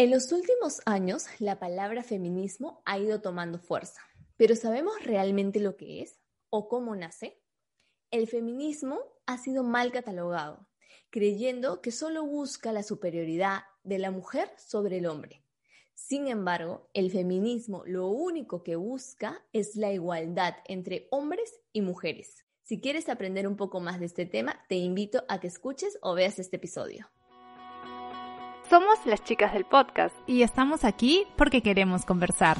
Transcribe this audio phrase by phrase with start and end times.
[0.00, 4.00] En los últimos años, la palabra feminismo ha ido tomando fuerza,
[4.38, 6.18] pero ¿sabemos realmente lo que es
[6.48, 7.42] o cómo nace?
[8.10, 10.66] El feminismo ha sido mal catalogado,
[11.10, 15.44] creyendo que solo busca la superioridad de la mujer sobre el hombre.
[15.92, 22.46] Sin embargo, el feminismo lo único que busca es la igualdad entre hombres y mujeres.
[22.62, 26.14] Si quieres aprender un poco más de este tema, te invito a que escuches o
[26.14, 27.10] veas este episodio.
[28.70, 32.56] Somos las chicas del podcast y estamos aquí porque queremos conversar.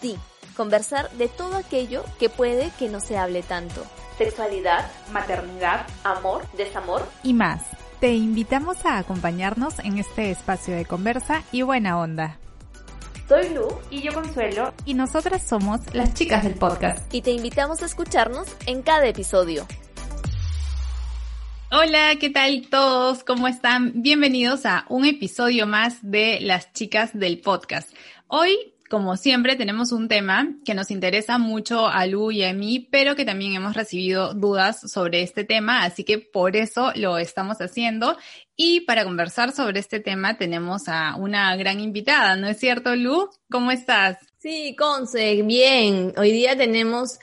[0.00, 0.16] Sí,
[0.56, 3.84] conversar de todo aquello que puede que no se hable tanto.
[4.18, 7.64] Sexualidad, maternidad, amor, desamor y más.
[7.98, 12.38] Te invitamos a acompañarnos en este espacio de conversa y buena onda.
[13.28, 17.12] Soy Lu y yo Consuelo y nosotras somos las chicas del podcast.
[17.12, 19.66] Y te invitamos a escucharnos en cada episodio.
[21.70, 23.24] Hola, ¿qué tal todos?
[23.24, 23.92] ¿Cómo están?
[23.96, 27.92] Bienvenidos a un episodio más de Las Chicas del Podcast.
[28.26, 32.88] Hoy, como siempre, tenemos un tema que nos interesa mucho a Lu y a mí,
[32.90, 37.58] pero que también hemos recibido dudas sobre este tema, así que por eso lo estamos
[37.58, 38.16] haciendo.
[38.56, 43.28] Y para conversar sobre este tema tenemos a una gran invitada, ¿no es cierto, Lu?
[43.50, 44.16] ¿Cómo estás?
[44.38, 46.14] Sí, Conce, bien.
[46.16, 47.18] Hoy día tenemos,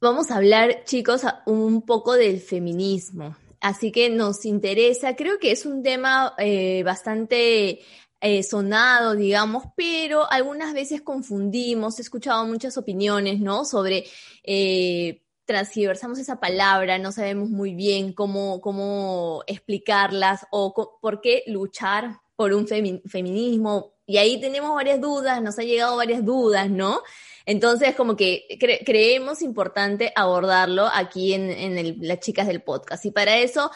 [0.00, 3.36] vamos a hablar, chicos, un poco del feminismo.
[3.64, 7.80] Así que nos interesa, creo que es un tema eh, bastante
[8.20, 13.64] eh, sonado, digamos, pero algunas veces confundimos, he escuchado muchas opiniones, ¿no?
[13.64, 14.04] Sobre,
[14.42, 22.20] eh, transversamos esa palabra, no sabemos muy bien cómo, cómo explicarlas o por qué luchar
[22.36, 23.94] por un feminismo.
[24.04, 27.00] Y ahí tenemos varias dudas, nos ha llegado varias dudas, ¿no?
[27.46, 28.46] Entonces, como que
[28.84, 33.04] creemos importante abordarlo aquí en, las chicas del podcast.
[33.04, 33.70] Y para eso,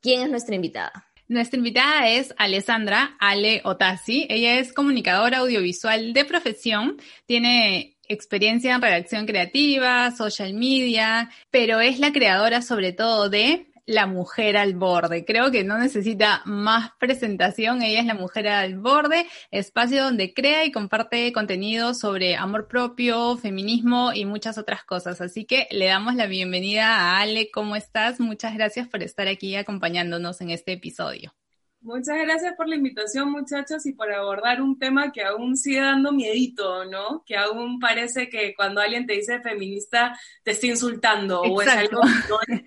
[0.00, 1.06] ¿quién es nuestra invitada?
[1.28, 4.26] Nuestra invitada es Alessandra Ale Otasi.
[4.28, 12.00] Ella es comunicadora audiovisual de profesión, tiene experiencia en redacción creativa, social media, pero es
[12.00, 15.24] la creadora sobre todo de la mujer al borde.
[15.24, 17.82] Creo que no necesita más presentación.
[17.82, 23.36] Ella es la mujer al borde, espacio donde crea y comparte contenido sobre amor propio,
[23.36, 25.20] feminismo y muchas otras cosas.
[25.20, 27.50] Así que le damos la bienvenida a Ale.
[27.50, 28.20] ¿Cómo estás?
[28.20, 31.34] Muchas gracias por estar aquí acompañándonos en este episodio.
[31.82, 36.12] Muchas gracias por la invitación, muchachos, y por abordar un tema que aún sigue dando
[36.12, 37.24] miedito, ¿no?
[37.24, 42.02] Que aún parece que cuando alguien te dice feminista te está insultando o es algo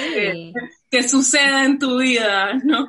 [0.00, 0.52] que,
[0.90, 2.88] que suceda en tu vida, ¿no?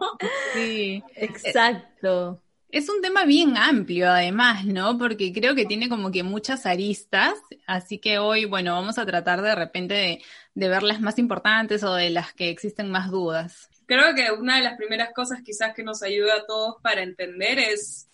[0.53, 2.41] Sí, exacto.
[2.69, 4.97] Es un tema bien amplio además, ¿no?
[4.97, 7.33] Porque creo que tiene como que muchas aristas,
[7.67, 11.83] así que hoy, bueno, vamos a tratar de repente de, de ver las más importantes
[11.83, 15.73] o de las que existen más dudas creo que una de las primeras cosas quizás
[15.73, 18.09] que nos ayuda a todos para entender es,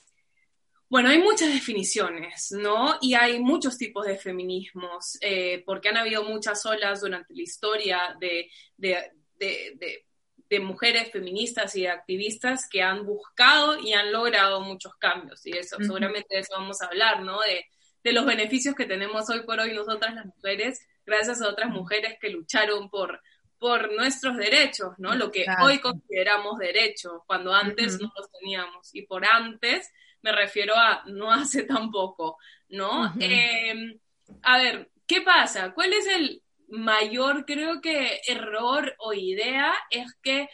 [0.89, 2.97] bueno, hay muchas definiciones, ¿no?
[3.01, 8.15] Y hay muchos tipos de feminismos, eh, porque han habido muchas olas durante la historia
[8.19, 10.05] de, de, de,
[10.49, 15.45] de, mujeres feministas y activistas que han buscado y han logrado muchos cambios.
[15.45, 17.39] Y eso, seguramente de eso vamos a hablar, ¿no?
[17.39, 17.65] De,
[18.03, 22.17] de los beneficios que tenemos hoy por hoy nosotras las mujeres, gracias a otras mujeres
[22.19, 23.21] que lucharon por
[23.61, 25.13] por nuestros derechos, ¿no?
[25.13, 28.89] Lo que hoy consideramos derechos, cuando antes no los teníamos.
[28.95, 29.87] Y por antes
[30.23, 32.39] me refiero a no hace tampoco,
[32.69, 33.13] ¿no?
[33.19, 33.99] Em,
[34.41, 35.75] a ver, ¿qué pasa?
[35.75, 39.71] ¿Cuál es el mayor, creo que, error o idea?
[39.91, 40.49] Es que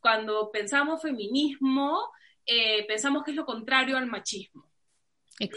[0.00, 2.10] cuando pensamos feminismo,
[2.46, 4.70] eh, pensamos que es lo contrario al machismo.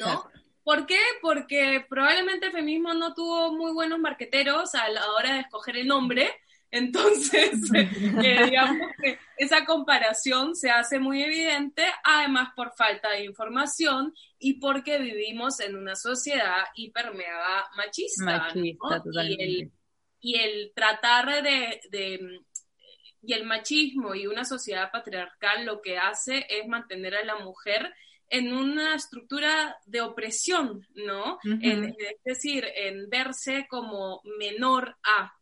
[0.01, 0.29] ¿no?
[0.61, 0.99] ¿Por qué?
[1.21, 5.87] Porque probablemente el feminismo no tuvo muy buenos marqueteros a la hora de escoger el
[5.87, 6.29] nombre
[6.71, 7.51] entonces,
[8.23, 14.53] eh, digamos que esa comparación se hace muy evidente, además por falta de información y
[14.53, 18.25] porque vivimos en una sociedad hipermeada machista.
[18.25, 19.71] Machista, totalmente.
[20.21, 22.39] Y el, tratar de, de,
[23.23, 27.91] y el machismo y una sociedad patriarcal lo que hace es mantener a la mujer
[28.29, 31.37] en una estructura de opresión, ¿no?
[31.61, 35.33] es decir, en verse como menor a,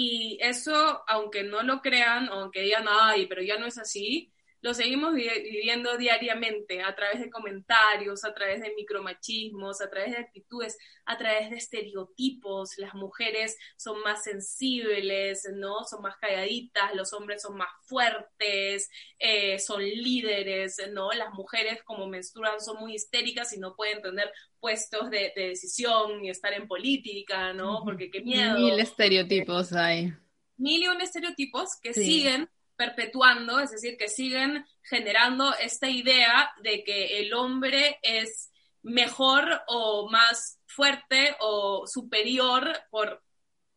[0.00, 4.74] y eso, aunque no lo crean, aunque digan, ay, pero ya no es así, lo
[4.74, 10.76] seguimos viviendo diariamente a través de comentarios, a través de micromachismos, a través de actitudes,
[11.04, 12.76] a través de estereotipos.
[12.76, 15.84] Las mujeres son más sensibles, ¿no?
[15.84, 21.12] Son más calladitas, los hombres son más fuertes, eh, son líderes, ¿no?
[21.12, 26.30] Las mujeres como menstruan son muy histéricas y no pueden tener puestos de, decisión ni
[26.30, 27.82] estar en política, ¿no?
[27.84, 28.58] Porque qué miedo.
[28.58, 30.12] Mil estereotipos hay.
[30.56, 36.84] Mil y un estereotipos que siguen perpetuando, es decir, que siguen generando esta idea de
[36.84, 38.50] que el hombre es
[38.82, 43.22] mejor o más fuerte o superior por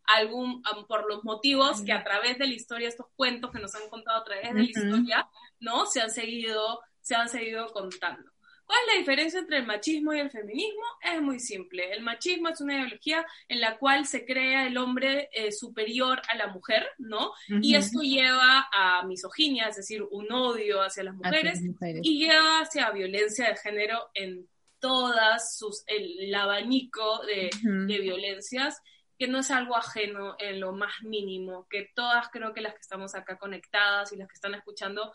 [0.06, 3.90] algún por los motivos que a través de la historia estos cuentos que nos han
[3.90, 8.31] contado a través de la historia no se han seguido se han seguido contando
[8.72, 10.84] ¿Cuál es la diferencia entre el machismo y el feminismo?
[11.02, 11.92] Es muy simple.
[11.92, 16.38] El machismo es una ideología en la cual se crea el hombre eh, superior a
[16.38, 17.34] la mujer, ¿no?
[17.50, 21.60] Y esto lleva a misoginia, es decir, un odio hacia las mujeres,
[22.02, 24.48] y lleva hacia violencia de género en
[24.80, 28.82] todas sus, el, abanico de, de violencias
[29.22, 32.80] que no es algo ajeno en lo más mínimo, que todas creo que las que
[32.80, 35.14] estamos acá conectadas y las que están escuchando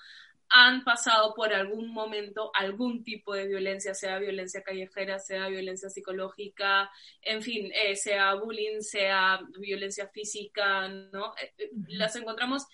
[0.49, 6.91] han pasado por algún momento algún tipo de violencia, sea violencia callejera, sea violencia psicológica,
[7.23, 11.35] en fin, eh, sea bullying, sea violencia física, ¿no?
[11.41, 12.67] Eh, eh, las encontramos,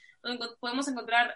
[0.61, 1.35] podemos encontrar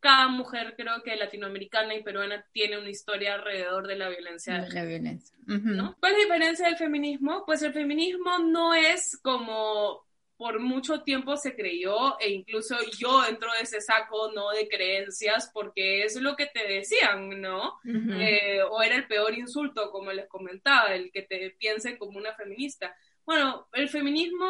[0.00, 4.60] cada mujer, creo que latinoamericana y peruana, tiene una historia alrededor de la violencia.
[4.60, 5.36] De la violencia.
[5.46, 5.96] ¿no?
[5.98, 7.44] ¿Cuál es la diferencia del feminismo?
[7.44, 10.05] Pues el feminismo no es como
[10.36, 15.50] por mucho tiempo se creyó e incluso yo entro de ese saco no de creencias
[15.52, 17.80] porque es lo que te decían, ¿no?
[17.84, 22.34] Eh, o era el peor insulto, como les comentaba, el que te piensen como una
[22.34, 22.94] feminista.
[23.24, 24.46] Bueno, el feminismo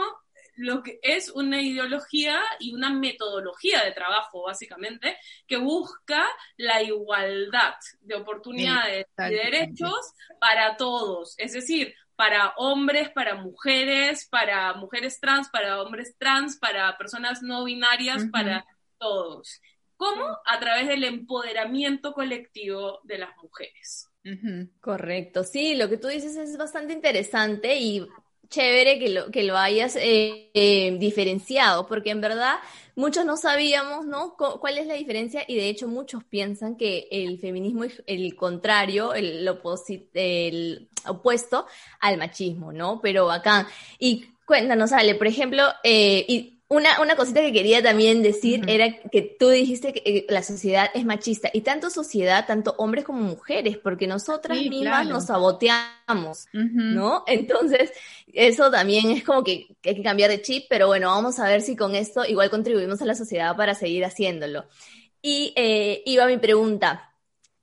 [0.57, 5.17] lo que es una ideología y una metodología de trabajo, básicamente,
[5.47, 11.35] que busca la igualdad de oportunidades y derechos para todos.
[11.39, 17.65] Es decir, para hombres, para mujeres, para mujeres trans, para hombres trans, para personas no
[17.65, 18.67] binarias, para
[18.99, 19.61] todos.
[19.97, 20.25] ¿Cómo?
[20.45, 24.09] A través del empoderamiento colectivo de las mujeres.
[24.81, 28.07] Correcto, sí, lo que tú dices es bastante interesante y
[28.49, 32.59] chévere que lo, que lo hayas eh, eh, diferenciado, porque en verdad
[32.97, 34.35] muchos no sabíamos, ¿no?
[34.37, 35.45] ¿Cuál es la diferencia?
[35.47, 39.49] Y de hecho muchos piensan que el feminismo es el contrario, el,
[41.07, 41.67] opuesto
[42.01, 43.01] al machismo, ¿no?
[43.01, 48.23] Pero acá, y cuéntanos, Ale, por ejemplo, eh, y una, una cosita que quería también
[48.23, 52.75] decir era que tú dijiste que eh, la sociedad es machista y tanto sociedad, tanto
[52.79, 57.23] hombres como mujeres, porque nosotras mismas nos saboteamos, ¿no?
[57.29, 57.93] Entonces,
[58.33, 61.63] eso también es como que, hay que cambiar de chip, pero bueno, vamos a ver
[61.63, 64.65] si con esto igual contribuimos a la sociedad para seguir haciéndolo.
[65.23, 67.13] Y eh, iba mi pregunta,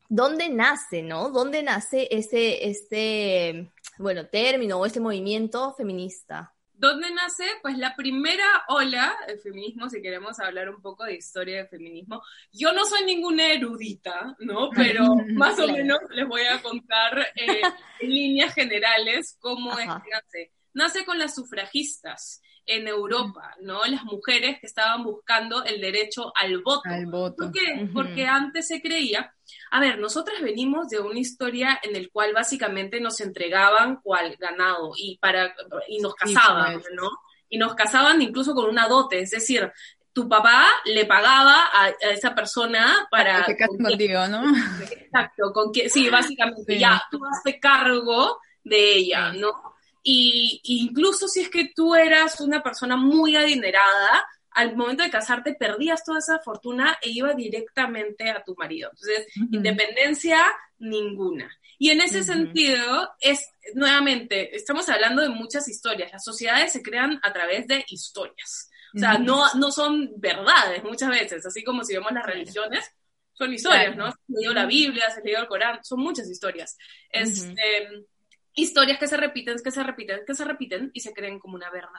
[0.07, 1.29] ¿dónde nace, no?
[1.29, 6.52] ¿Dónde nace ese, este, bueno, término o ese movimiento feminista?
[6.83, 7.45] ¿Dónde nace?
[7.61, 12.21] Pues la primera ola del feminismo, si queremos hablar un poco de historia del feminismo.
[12.51, 14.69] Yo no soy ninguna erudita, ¿no?
[14.75, 17.61] Pero más o menos les voy a contar eh,
[18.01, 20.51] en líneas generales cómo es que nace.
[20.73, 23.85] Nace con las sufragistas en Europa, ¿no?
[23.85, 26.81] Las mujeres que estaban buscando el derecho al voto.
[26.83, 27.45] Al voto.
[27.45, 27.89] ¿Por qué?
[27.93, 29.33] Porque antes se creía,
[29.71, 34.93] a ver, nosotras venimos de una historia en el cual básicamente nos entregaban cual ganado
[34.95, 35.55] y para
[35.87, 37.09] y nos casaban, ¿no?
[37.49, 39.71] Y nos casaban incluso con una dote, es decir,
[40.13, 43.43] tu papá le pagaba a, esa persona para...
[43.45, 44.43] Que contigo, ¿no?
[44.91, 49.73] Exacto, con que, sí, básicamente ya, tú haces cargo de ella, ¿no?
[50.03, 55.55] Y, incluso si es que tú eras una persona muy adinerada, al momento de casarte
[55.55, 58.91] perdías toda esa fortuna e iba directamente a tu marido.
[58.91, 60.45] Entonces, independencia
[60.79, 61.49] ninguna.
[61.79, 66.11] Y en ese sentido, es nuevamente, estamos hablando de muchas historias.
[66.11, 68.69] Las sociedades se crean a través de historias.
[68.95, 72.91] O sea, no, no son verdades muchas veces, así como si vemos las religiones,
[73.33, 74.11] son historias, ¿no?
[74.11, 76.77] Se leído la Biblia, se leído el Corán, son muchas historias.
[77.09, 78.05] Este,
[78.53, 81.71] historias que se repiten, que se repiten, que se repiten y se creen como una
[81.71, 81.89] verdad.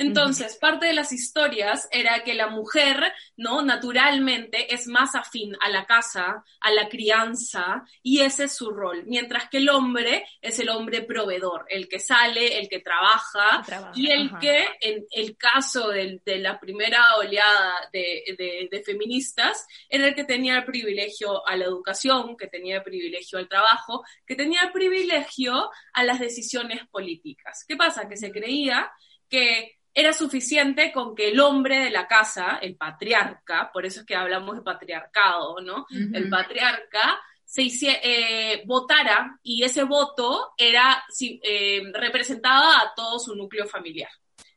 [0.00, 3.62] Entonces, parte de las historias era que la mujer, ¿no?
[3.62, 9.02] Naturalmente es más afín a la casa, a la crianza, y ese es su rol.
[9.06, 14.08] Mientras que el hombre es el hombre proveedor, el que sale, el que trabaja, y
[14.10, 20.22] el que, en el caso de, la primera oleada de, de, feministas, era el que
[20.22, 24.70] tenía el privilegio a la educación, que tenía el privilegio al trabajo, que tenía el
[24.70, 27.64] privilegio a las decisiones políticas.
[27.66, 28.08] ¿Qué pasa?
[28.08, 28.92] Que se creía
[29.28, 34.06] que era suficiente con que el hombre de la casa, el patriarca, por eso es
[34.06, 35.86] que hablamos de patriarcado, ¿no?
[35.90, 43.66] El patriarca se eh, votara y ese voto era eh, representaba a todo su núcleo
[43.66, 44.10] familiar.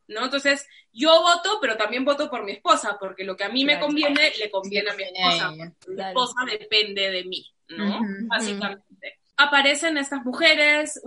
[0.10, 0.26] ¿no?
[0.26, 3.80] Entonces, yo voto, pero también voto por mi esposa, porque lo que a mí me
[3.80, 5.52] conviene, le conviene a mi esposa.
[5.88, 8.00] Mi esposa depende de mí, ¿no?
[8.28, 9.22] Básicamente.
[9.38, 11.02] Aparecen estas mujeres,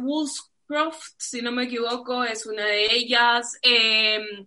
[0.74, 3.58] Wollstonecraft, si no me equivoco, es una de ellas.
[3.62, 4.46] Em,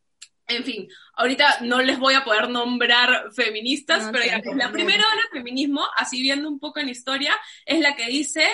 [0.50, 4.24] En fin, ahorita no les voy a poder nombrar feministas, pero
[4.56, 8.48] la primera ola de feminismo, así viendo un poco en historia, es la que dice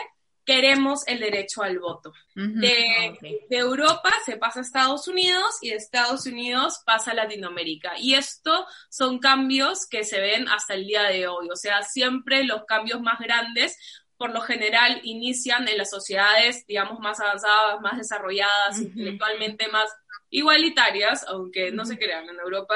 [0.45, 2.13] queremos el derecho al voto.
[2.35, 3.17] de,
[3.49, 7.93] de, Europa se pasa a Estados Unidos y de Estados Unidos pasa a Latinoamérica.
[7.97, 11.49] Y esto son cambios que se ven hasta el día de hoy.
[11.51, 13.77] O sea, siempre los cambios más grandes
[14.17, 19.89] por lo general inician en las sociedades, digamos, más avanzadas, más desarrolladas, intelectualmente más
[20.29, 22.75] igualitarias, aunque no se crean, en Europa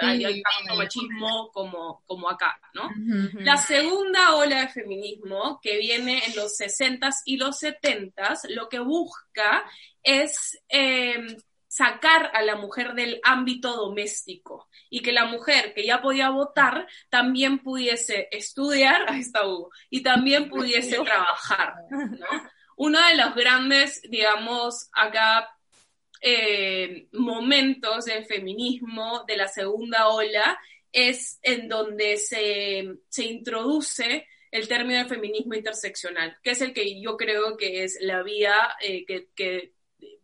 [0.00, 2.90] hay, tanto machismo como, como acá, ¿no?
[3.40, 8.78] La segunda ola de feminismo, que viene en los 60s y los 70s, lo que
[8.78, 9.64] busca
[10.02, 11.36] es em,
[11.70, 16.88] sacar a la mujer del ámbito doméstico y que la mujer que ya podía votar
[17.08, 22.26] también pudiese estudiar, ahí está Hugo, y también pudiese trabajar, ¿no?
[22.76, 25.48] Uno de los grandes, digamos, acá
[26.20, 30.58] eh, momentos del feminismo de la segunda ola
[30.90, 37.00] es en donde se, se introduce el término de feminismo interseccional, que es el que
[37.00, 39.74] yo creo que es la vía eh, que, que,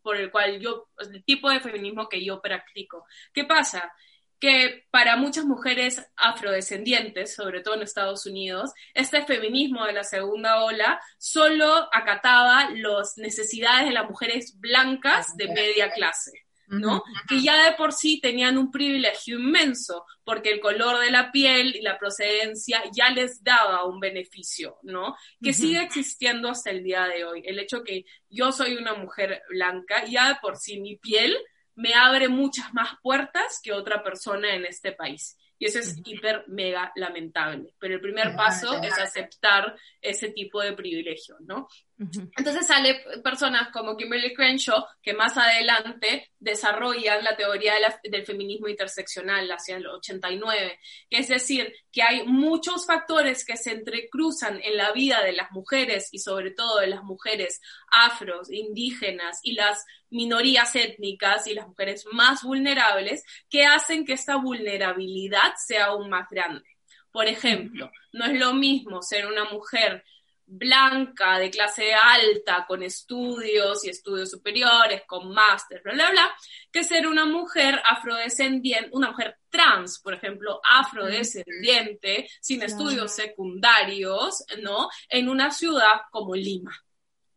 [0.07, 3.05] por el cual yo, el tipo de feminismo que yo practico.
[3.35, 3.93] ¿Qué pasa?
[4.39, 10.63] que para muchas mujeres afrodescendientes, sobre todo en Estados Unidos, este feminismo de la segunda
[10.63, 16.46] ola solo acataba las necesidades de las mujeres blancas de media clase.
[16.69, 17.03] ¿No?
[17.29, 21.77] Que ya de por sí tenían un privilegio inmenso, porque el color de la piel
[21.77, 25.17] y la procedencia ya les daba un beneficio, ¿no?
[25.43, 27.43] Que sigue existiendo hasta el día de hoy.
[27.45, 31.37] El hecho que yo soy una mujer blanca, ya de por sí mi piel
[31.75, 35.37] me abre muchas más puertas que otra persona en este país.
[35.59, 37.75] Y eso es hiper, mega lamentable.
[37.79, 41.69] Pero el primer paso es aceptar ese tipo de privilegio, ¿no?
[41.99, 49.49] Entonces sale personas como Kimberly Crenshaw que más adelante desarrollan la teoría del feminismo interseccional
[49.51, 54.93] hacia el 89, que es decir, que hay muchos factores que se entrecruzan en la
[54.93, 59.83] vida de las mujeres y sobre todo de las mujeres afros, indígenas y las
[60.17, 66.29] minorías étnicas y las mujeres más vulnerables que hacen que esta vulnerabilidad sea aún más
[66.29, 66.65] grande.
[67.13, 70.03] Por ejemplo, no es lo mismo ser una mujer
[70.47, 76.37] blanca, de clase alta, con estudios y estudios superiores, con máster, bla, bla, bla,
[76.71, 84.89] que ser una mujer afrodescendiente, una mujer trans, por ejemplo, afrodescendiente, sin estudios secundarios, ¿no?
[85.09, 86.86] En una ciudad como Lima.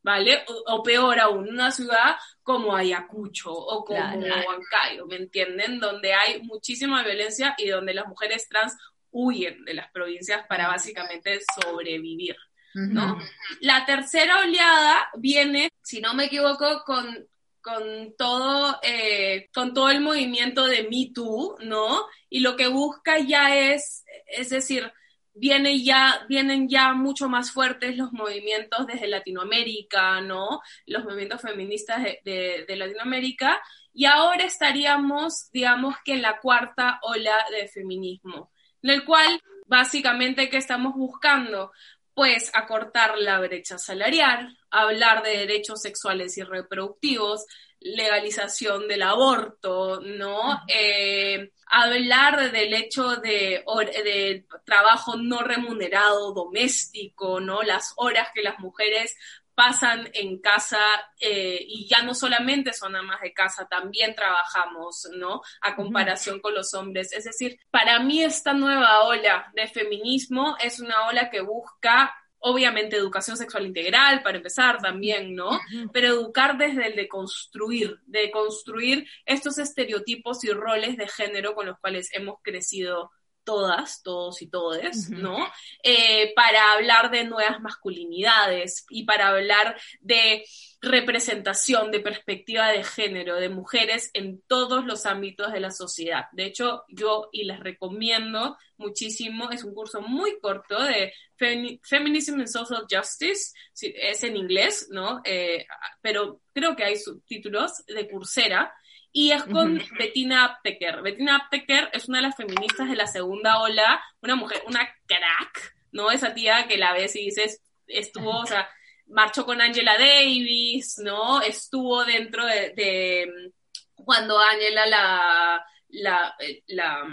[0.10, 0.44] ¿Vale?
[0.48, 5.80] O, peor aún, una ciudad como Ayacucho o como Huancayo, ¿me entienden?
[5.80, 8.76] Donde hay muchísima violencia y donde las mujeres trans
[9.12, 12.36] huyen de las provincias para básicamente sobrevivir.
[12.74, 13.20] ¿no?
[13.62, 17.28] La tercera oleada viene, si no me equivoco, con,
[17.62, 22.08] con todo, eh, con todo el movimiento de Me Too, ¿no?
[22.32, 24.92] Y lo que busca ya es, es decir,
[25.40, 30.62] viene ya, vienen ya mucho más fuertes los movimientos desde Latinoamérica, ¿no?
[30.86, 33.62] Los movimientos feministas de, Latinoamérica.
[33.94, 40.50] Y ahora estaríamos, digamos que en la cuarta ola de feminismo, en el cual básicamente,
[40.50, 41.72] ¿qué estamos buscando?
[42.16, 47.46] pues acortar la brecha salarial, hablar de derechos sexuales y reproductivos,
[47.82, 50.62] legalización del aborto, ¿no?
[50.68, 53.64] Eh, hablar del hecho de,
[54.04, 57.64] de, trabajo no remunerado doméstico, ¿no?
[57.64, 59.16] Las horas que las mujeres
[59.60, 60.80] pasan en casa
[61.20, 65.42] eh, y ya no solamente son amas de casa, también trabajamos, ¿no?
[65.60, 67.12] A comparación con los hombres.
[67.12, 72.96] Es decir, para mí esta nueva ola de feminismo es una ola que busca obviamente
[72.96, 75.60] educación sexual integral, para empezar también, ¿no?
[75.94, 81.66] Pero educar desde el de construir, de construir estos estereotipos y roles de género con
[81.66, 83.12] los cuales hemos crecido
[83.50, 85.36] todas, todos y todes, ¿no?
[85.82, 90.46] Eh, para hablar de nuevas masculinidades y para hablar de
[90.84, 96.26] representación, de perspectiva de género, de mujeres en todos los ámbitos de la sociedad.
[96.32, 102.48] De hecho, yo y les recomiendo muchísimo, es un curso muy corto de Feminism and
[102.48, 103.52] Social Justice,
[103.82, 105.22] es en inglés, ¿no?
[105.26, 105.66] Eh,
[106.02, 108.72] pero creo que hay subtítulos de Coursera,
[109.12, 111.02] y es con Bettina Apteker.
[111.02, 115.76] Bettina Apteker es una de las feministas de la segunda ola, una mujer, una crack,
[115.92, 116.12] ¿no?
[116.12, 118.70] Esa tía que la ves y dices, estuvo, o sea,
[119.08, 121.42] marchó con Angela Davis, ¿no?
[121.42, 123.52] Estuvo dentro de,
[123.96, 126.36] cuando Angela la, la,
[126.68, 127.08] la,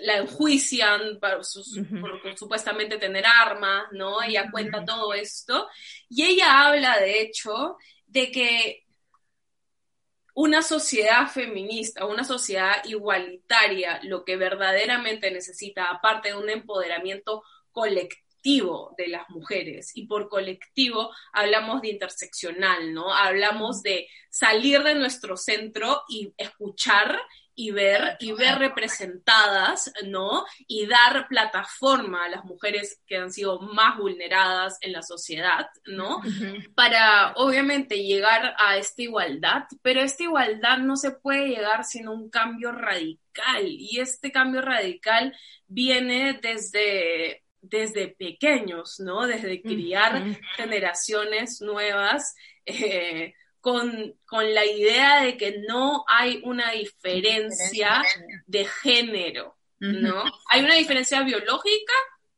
[0.00, 1.44] la enjuician por,
[2.36, 4.22] supuestamente tener armas, ¿no?
[4.22, 5.68] Ella cuenta todo esto.
[6.08, 8.83] Y ella habla, de hecho, de que
[10.34, 18.94] una sociedad feminista, una sociedad igualitaria, lo que verdaderamente necesita, aparte de un empoderamiento colectivo
[18.98, 23.14] de las mujeres, y por colectivo hablamos de interseccional, ¿no?
[23.14, 27.18] Hablamos de salir de nuestro centro y escuchar
[27.54, 30.44] y ver y ver representadas, ¿no?
[30.66, 36.20] Y dar plataforma a las mujeres que han sido más vulneradas en la sociedad, ¿no?
[36.74, 42.30] Para obviamente llegar a esta igualdad, pero esta igualdad no se puede llegar sin un
[42.30, 49.26] cambio radical y este cambio radical viene desde desde pequeños, ¿no?
[49.26, 50.22] Desde criar
[50.56, 52.34] generaciones nuevas.
[52.66, 53.34] Eh,
[53.64, 54.14] con,
[54.52, 58.04] la idea de que no hay una diferencia
[58.46, 60.22] de género, ¿no?
[60.50, 61.94] ¿Hay una diferencia biológica?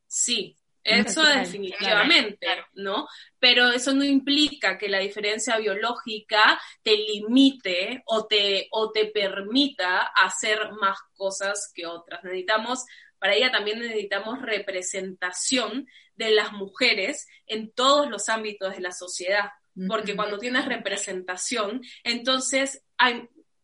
[0.07, 0.55] Sí,
[0.85, 3.09] eso definitivamente, ¿no?
[3.39, 9.97] Pero eso no implica que la diferencia biológica te limite o te, o te permita
[10.15, 12.23] hacer más cosas que otras.
[12.23, 12.85] Necesitamos,
[13.19, 19.49] para ella también necesitamos representación de las mujeres en todos los ámbitos de la sociedad
[19.87, 22.83] porque cuando tienes representación, entonces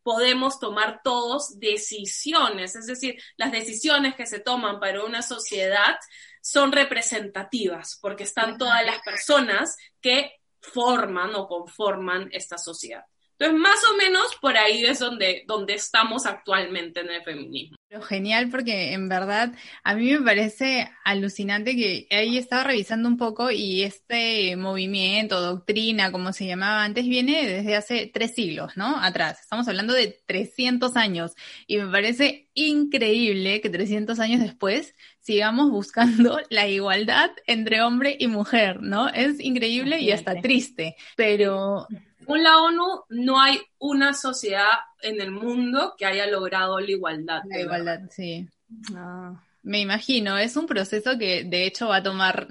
[0.03, 5.97] podemos tomar todos decisiones, es decir, las decisiones que se toman para una sociedad
[6.41, 13.05] son representativas, porque están todas las personas que forman o conforman esta sociedad.
[13.39, 17.75] Entonces, más o menos por ahí es donde, donde estamos actualmente en el feminismo.
[17.87, 23.17] Pero genial porque en verdad a mí me parece alucinante que ahí estaba revisando un
[23.17, 28.97] poco y este movimiento, doctrina, como se llamaba antes, viene desde hace tres siglos, ¿no?
[28.97, 29.39] Atrás.
[29.41, 31.33] Estamos hablando de 300 años
[31.67, 38.27] y me parece increíble que 300 años después sigamos buscando la igualdad entre hombre y
[38.27, 39.09] mujer, ¿no?
[39.09, 41.87] Es increíble y hasta triste, pero
[42.23, 44.69] según la ONU, no hay una sociedad
[45.01, 47.41] en el mundo que haya logrado la igualdad.
[47.45, 48.47] La igualdad, sí.
[48.95, 49.43] Ah.
[49.61, 52.47] Me imagino, es un proceso que de hecho va a tomar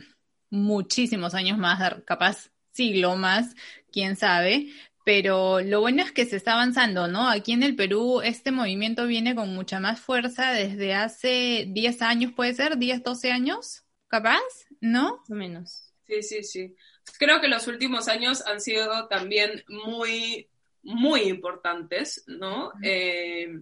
[0.50, 3.54] muchísimos años más, capaz siglo más,
[3.90, 4.68] quién sabe,
[5.04, 7.28] pero lo bueno es que se está avanzando, ¿no?
[7.28, 12.32] Aquí en el Perú este movimiento viene con mucha más fuerza desde hace 10 años,
[12.32, 14.40] puede ser, 10, 12 años, capaz,
[14.80, 15.18] ¿no?
[15.18, 15.92] Más o menos.
[16.06, 16.76] Sí, sí, sí.
[17.18, 20.48] Creo que los últimos años han sido también muy,
[20.82, 22.72] muy importantes, ¿no?
[22.82, 23.60] Eh,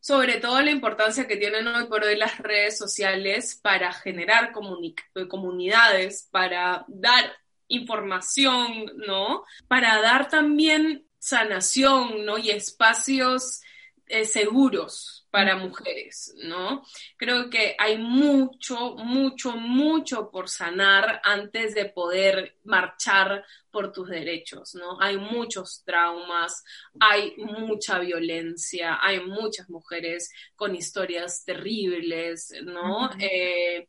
[0.00, 6.28] sobre todo la importancia que tienen hoy por hoy las redes sociales para generar comunidades,
[6.30, 7.36] para dar
[7.68, 9.44] información, ¿no?
[9.68, 12.38] Para dar también sanación, ¿no?
[12.38, 13.60] Y espacios
[14.06, 16.82] eh, seguros, para mujeres, ¿no?
[17.16, 24.74] Creo que hay mucho, mucho, mucho por sanar antes de poder marchar por tus derechos,
[24.74, 25.00] ¿no?
[25.00, 26.64] Hay muchos traumas,
[26.98, 33.10] hay mucha violencia, hay muchas mujeres con historias terribles, ¿no?
[33.18, 33.86] Eh,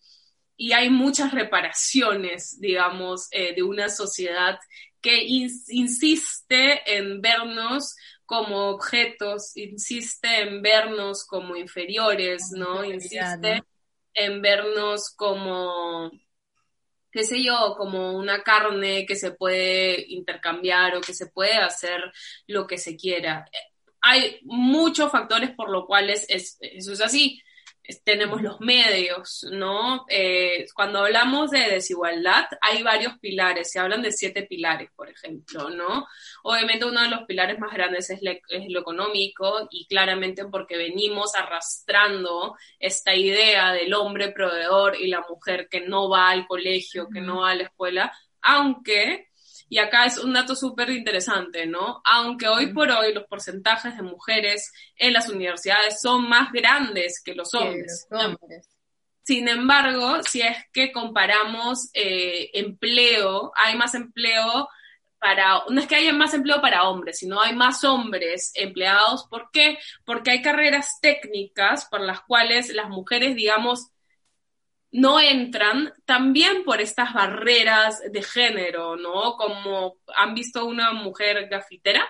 [0.55, 4.59] y hay muchas reparaciones, digamos, eh, de una sociedad
[5.01, 7.95] que insiste en vernos
[8.31, 12.81] como objetos, insiste en vernos como inferiores, ¿no?
[12.81, 13.61] Insiste
[14.13, 16.09] en vernos como,
[17.11, 22.09] qué sé yo, como una carne que se puede intercambiar o que se puede hacer
[22.47, 23.45] lo que se quiera.
[23.99, 27.37] Hay muchos factores por los cuales eso es así
[28.03, 30.05] tenemos los medios, ¿no?
[30.09, 35.69] Eh, cuando hablamos de desigualdad, hay varios pilares, se hablan de siete pilares, por ejemplo,
[35.69, 36.05] ¿no?
[36.43, 41.35] Obviamente uno de los pilares más grandes es, es lo económico y claramente porque venimos
[41.35, 47.21] arrastrando esta idea del hombre proveedor y la mujer que no va al colegio, que
[47.21, 49.30] no va a la escuela, aunque
[49.71, 52.01] y acá es un dato súper interesante, ¿no?
[52.03, 57.33] Aunque hoy por hoy los porcentajes de mujeres en las universidades son más grandes que
[57.33, 58.05] los hombres.
[59.23, 64.67] Sin embargo, si es que comparamos eh, empleo, hay más empleo
[65.19, 69.25] para, no es que haya más empleo para hombres, sino hay más hombres empleados.
[69.29, 69.77] ¿Por qué?
[70.03, 73.87] Porque hay carreras técnicas por las cuales las mujeres, digamos,
[74.91, 79.35] no entran también por estas barreras de género, ¿no?
[79.37, 82.07] Como han visto una mujer gafitera,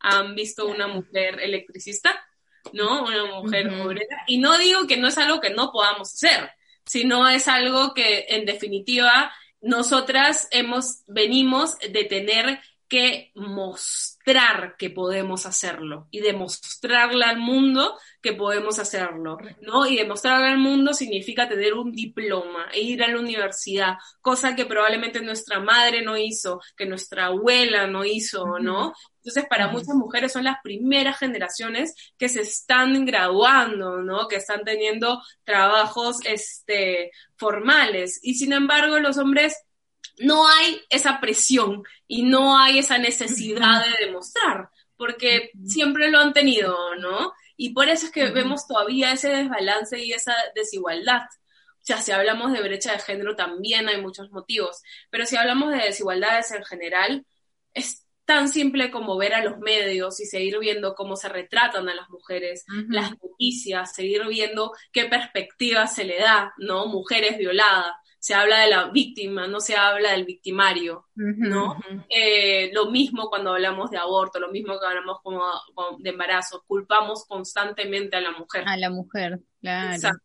[0.00, 2.20] han visto una mujer electricista,
[2.72, 3.04] ¿no?
[3.04, 4.24] Una mujer obrera.
[4.26, 6.50] Y no digo que no es algo que no podamos hacer,
[6.84, 14.09] sino es algo que en definitiva nosotras hemos, venimos de tener que mostrar
[14.78, 19.86] que podemos hacerlo y demostrarle al mundo que podemos hacerlo, ¿no?
[19.86, 24.66] Y demostrarle al mundo significa tener un diploma e ir a la universidad, cosa que
[24.66, 28.92] probablemente nuestra madre no hizo, que nuestra abuela no hizo, ¿no?
[29.16, 34.28] Entonces, para muchas mujeres son las primeras generaciones que se están graduando, ¿no?
[34.28, 38.20] Que están teniendo trabajos, este, formales.
[38.22, 39.56] Y sin embargo, los hombres
[40.20, 46.32] no hay esa presión y no hay esa necesidad de demostrar, porque siempre lo han
[46.32, 47.32] tenido, ¿no?
[47.56, 51.22] Y por eso es que vemos todavía ese desbalance y esa desigualdad.
[51.22, 55.70] O sea, si hablamos de brecha de género también hay muchos motivos, pero si hablamos
[55.70, 57.26] de desigualdades en general,
[57.72, 61.94] es tan simple como ver a los medios y seguir viendo cómo se retratan a
[61.94, 66.86] las mujeres, las noticias, seguir viendo qué perspectiva se le da, ¿no?
[66.86, 71.80] Mujeres violadas, se habla de la víctima, no se habla del victimario, ¿no?
[72.10, 75.42] Eh, lo mismo cuando hablamos de aborto, lo mismo que hablamos como,
[75.98, 78.64] de embarazo, culpamos constantemente a la mujer.
[78.66, 79.94] A la mujer, claro.
[79.94, 80.22] Exacto.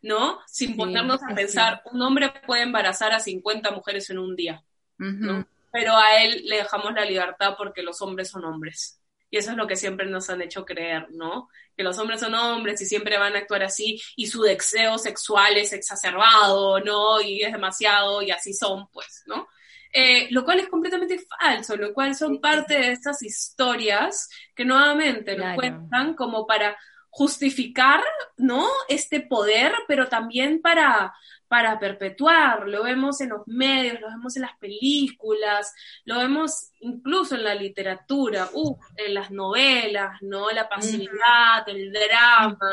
[0.00, 0.38] ¿No?
[0.46, 4.64] Sin ponernos a pensar, un hombre puede embarazar a 50 mujeres en un día,
[4.96, 5.46] ¿no?
[5.70, 8.98] Pero a él le dejamos la libertad porque los hombres son hombres.
[9.30, 11.48] Y eso es lo que siempre nos han hecho creer, ¿no?
[11.76, 15.56] Que los hombres son hombres y siempre van a actuar así y su deseo sexual
[15.56, 17.20] es exacerbado, ¿no?
[17.20, 19.48] Y es demasiado y así son, pues, ¿no?
[19.92, 25.36] Eh, lo cual es completamente falso, lo cual son parte de estas historias que nuevamente
[25.36, 26.76] nos cuentan como para
[27.16, 28.04] justificar,
[28.36, 28.68] ¿no?
[28.88, 31.14] Este poder, pero también para,
[31.48, 32.68] para perpetuar.
[32.68, 37.54] Lo vemos en los medios, lo vemos en las películas, lo vemos incluso en la
[37.54, 38.48] literatura,
[38.96, 40.50] en las novelas, ¿no?
[40.50, 42.72] La pasividad, el drama,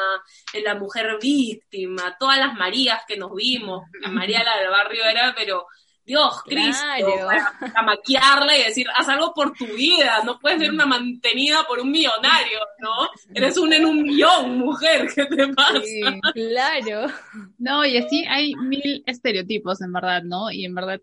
[0.54, 3.84] en la mujer víctima, todas las Marías que nos vimos.
[4.02, 5.68] La María la del barrio era, pero
[6.06, 6.84] Dios, Cristo,
[7.60, 11.80] para, maquiarla y decir, haz algo por tu vida, no puedes ser una mantenida por
[11.80, 13.10] un millonario, ¿no?
[13.34, 15.82] Eres un en un millón, mujer, ¿qué te pasa?
[16.34, 17.08] claro.
[17.58, 20.52] No, y así hay mil estereotipos, en verdad, ¿no?
[20.52, 21.00] Y en verdad,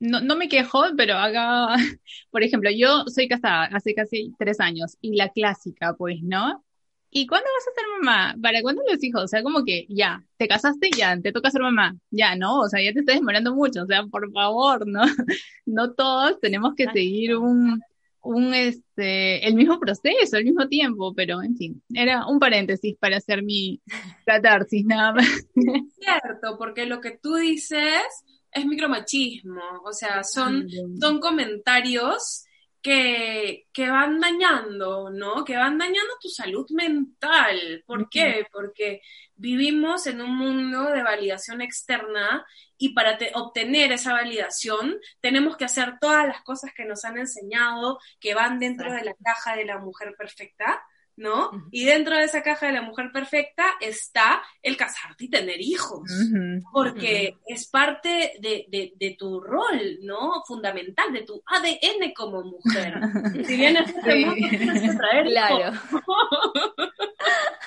[0.00, 1.76] no, no me quejo, pero haga,
[2.30, 6.64] por ejemplo, yo soy casada hace casi tres años y la clásica, pues, ¿no?
[7.10, 8.34] ¿Y cuándo vas a ser mamá?
[8.40, 9.24] ¿Para cuándo los hijos?
[9.24, 12.60] O sea, como que ya, te casaste, ya, te toca ser mamá, ya, ¿no?
[12.60, 15.02] O sea, ya te estás demorando mucho, o sea, por favor, ¿no?
[15.66, 17.80] No todos tenemos que seguir un,
[18.22, 23.16] un, este, el mismo proceso, al mismo tiempo, pero en fin, era un paréntesis para
[23.16, 23.80] hacer mi
[24.26, 25.46] catarsis, nada más.
[25.98, 28.02] Cierto, porque lo que tú dices
[28.52, 30.68] es micromachismo, o sea, son,
[31.00, 32.44] son comentarios
[32.82, 35.44] que, que, van dañando, ¿no?
[35.44, 37.84] Que van dañando tu salud mental.
[37.86, 38.46] ¿Por qué?
[38.52, 39.02] Porque
[39.36, 42.46] vivimos en un mundo de validación externa
[42.78, 47.98] y para obtener esa validación tenemos que hacer todas las cosas que nos han enseñado
[48.18, 50.82] que van dentro de la caja de la mujer perfecta
[51.20, 51.50] ¿no?
[51.70, 56.10] Y dentro de esa caja de la mujer perfecta está el casarte y tener hijos,
[56.72, 60.42] porque es parte de, tu rol, ¿no?
[60.46, 62.94] Fundamental, de tu ADN como mujer.
[63.46, 65.78] si vienes este mundo, tienes que traer Claro.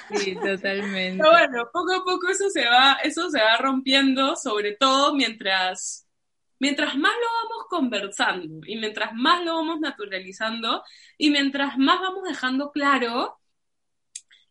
[0.16, 1.18] sí, totalmente.
[1.20, 6.08] Pero bueno, poco a poco eso se va, eso se va rompiendo, sobre todo mientras
[6.60, 10.82] mientras más lo vamos conversando y mientras más lo vamos naturalizando
[11.18, 13.38] y mientras más vamos dejando claro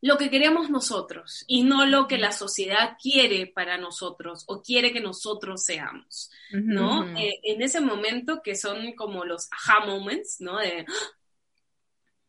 [0.03, 4.93] lo que queremos nosotros y no lo que la sociedad quiere para nosotros o quiere
[4.93, 7.17] que nosotros seamos, ¿no?
[7.17, 10.59] Eh, en ese momento que son como los aha moments, ¿no?
[10.59, 10.93] De, ¡Ah!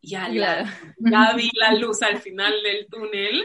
[0.04, 3.44] ya, ya vi la luz al final del túnel.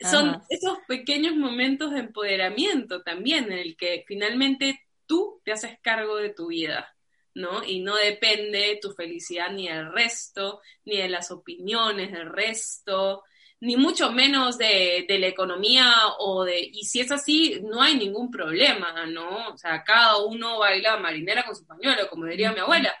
[0.00, 6.16] Son esos pequeños momentos de empoderamiento también en el que finalmente tú te haces cargo
[6.16, 6.94] de tu vida.
[7.34, 7.62] ¿no?
[7.62, 13.22] Y no depende tu felicidad ni del resto, ni de las opiniones del resto,
[13.60, 18.30] ni mucho menos de, la economía o de, y si es así, no hay ningún
[18.30, 19.48] problema, ¿no?
[19.48, 22.94] O sea, cada uno baila marinera con su pañuelo, como diría mi abuela,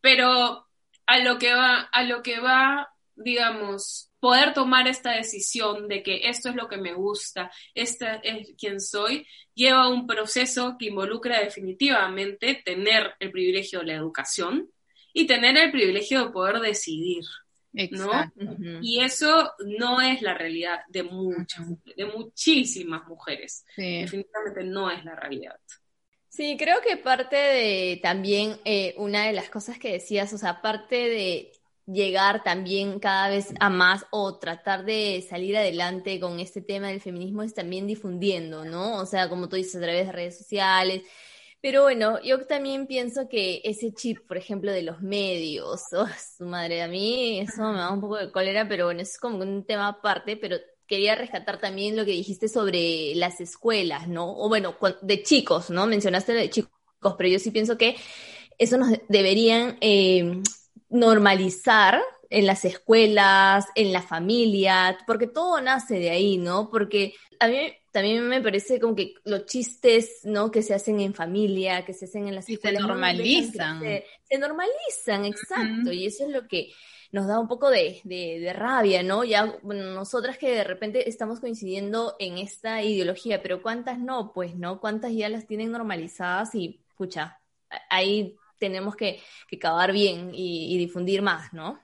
[0.00, 0.66] pero
[1.06, 6.28] a lo que va, a lo que va, digamos, poder tomar esta decisión de que
[6.28, 11.40] esto es lo que me gusta, este es quien soy, lleva un proceso que involucra
[11.40, 14.70] definitivamente tener el privilegio de la educación
[15.12, 17.24] y tener el privilegio de poder decidir.
[17.72, 18.10] ¿No?
[18.82, 23.64] Y eso no es la realidad de muchas, de muchísimas mujeres.
[23.76, 25.56] Definitivamente no es la realidad.
[26.28, 30.62] Sí, creo que parte de también eh, una de las cosas que decías, o sea,
[30.62, 31.52] parte de
[31.86, 37.00] llegar también cada vez a más o tratar de salir adelante con este tema del
[37.00, 38.96] feminismo es también difundiendo, ¿no?
[38.98, 41.02] O sea, como tú dices, a través de redes sociales,
[41.62, 46.44] Pero bueno, yo también pienso que ese chip, por ejemplo, de los medios, oh, su
[46.44, 49.64] madre, a mí eso me da un poco de cólera, pero bueno, es como un
[49.64, 50.56] tema aparte, pero
[50.88, 54.36] quería rescatar también lo que dijiste sobre las escuelas, ¿no?
[54.36, 55.86] O bueno, de chicos, ¿no?
[55.86, 56.72] Mencionaste lo de chicos,
[57.16, 57.94] pero yo sí pienso que
[58.58, 60.42] eso nos deberían eh,
[60.90, 66.70] normalizar en las escuelas, en la familia, porque todo nace de ahí, ¿no?
[66.70, 70.50] Porque a mí también me parece como que los chistes, ¿no?
[70.50, 72.80] Que se hacen en familia, que se hacen en las escuelas.
[72.80, 73.80] Se normalizan.
[73.80, 75.92] se, normalizan, exacto.
[75.92, 76.72] Y eso es lo que
[77.12, 79.24] nos da un poco de, de, rabia, ¿no?
[79.24, 84.32] Ya nosotras que de repente estamos coincidiendo en esta ideología, pero ¿cuántas no?
[84.32, 84.80] Pues, ¿no?
[84.80, 87.38] ¿Cuántas ya las tienen normalizadas y, escucha,
[87.90, 91.78] ahí tenemos que, que cavar bien y difundir más, ¿no?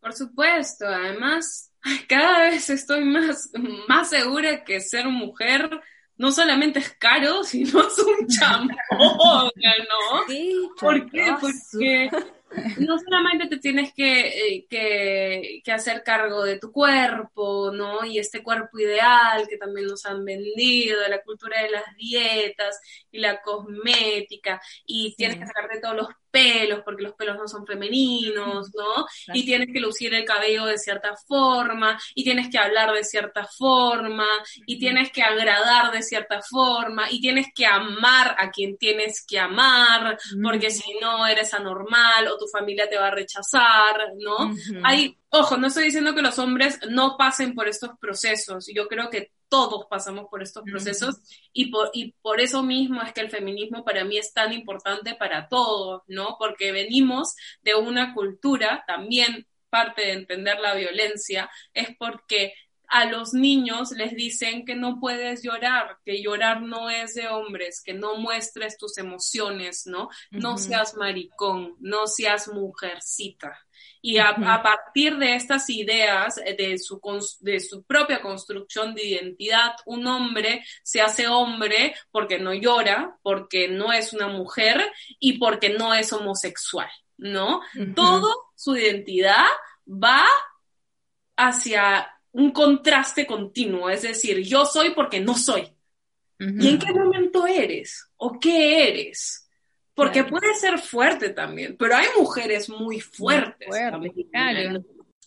[0.00, 1.69] Por supuesto, además,
[2.08, 3.50] cada vez estoy más,
[3.88, 5.80] más segura que ser mujer
[6.20, 10.26] no solamente es caro, sino es un champón, ¿no?
[10.28, 11.34] Sí, ¿Por qué?
[11.40, 12.10] Porque
[12.78, 18.04] no solamente te tienes eh, que, que, hacer cargo de tu cuerpo, ¿no?
[18.04, 22.78] Y este cuerpo ideal que también nos han vendido, la cultura de las dietas
[23.10, 27.66] y la cosmética, y tienes que sacarte todos los pelos, porque los pelos no son
[27.66, 29.06] femeninos, ¿no?
[29.34, 33.46] Y tienes que lucir el cabello de cierta forma, y tienes que hablar de cierta
[33.46, 34.26] forma,
[34.66, 39.38] y tienes que agradar de cierta forma, y tienes que amar a quien tienes que
[39.38, 44.52] amar, porque si no eres anormal o tu familia te va a rechazar, ¿no?
[44.82, 49.10] Hay, ojo, no estoy diciendo que los hombres no pasen por estos procesos, yo creo
[49.10, 51.16] que todos pasamos por estos procesos
[51.52, 55.14] y, por, y por eso mismo es que el feminismo para mí es tan importante
[55.16, 56.36] para todos, ¿no?
[56.38, 62.54] Porque venimos de una cultura, también parte de entender la violencia, es porque
[62.90, 67.82] a los niños les dicen que no puedes llorar, que llorar no es de hombres,
[67.84, 70.10] que no muestres tus emociones, ¿no?
[70.32, 73.56] No seas maricón, no seas mujercita.
[74.02, 77.00] Y a, partir de estas ideas, eh, de su,
[77.40, 83.68] de su propia construcción de identidad, un hombre se hace hombre porque no llora, porque
[83.68, 84.80] no es una mujer
[85.18, 87.60] y porque no es homosexual, ¿no?
[87.94, 89.46] Todo su identidad
[89.86, 90.24] va
[91.36, 95.68] hacia un contraste continuo, es decir, yo soy porque no soy.
[96.38, 98.08] ¿Y en qué momento eres?
[98.16, 99.49] ¿O qué eres?
[100.00, 103.68] Porque puede ser fuerte también, pero hay mujeres muy fuertes.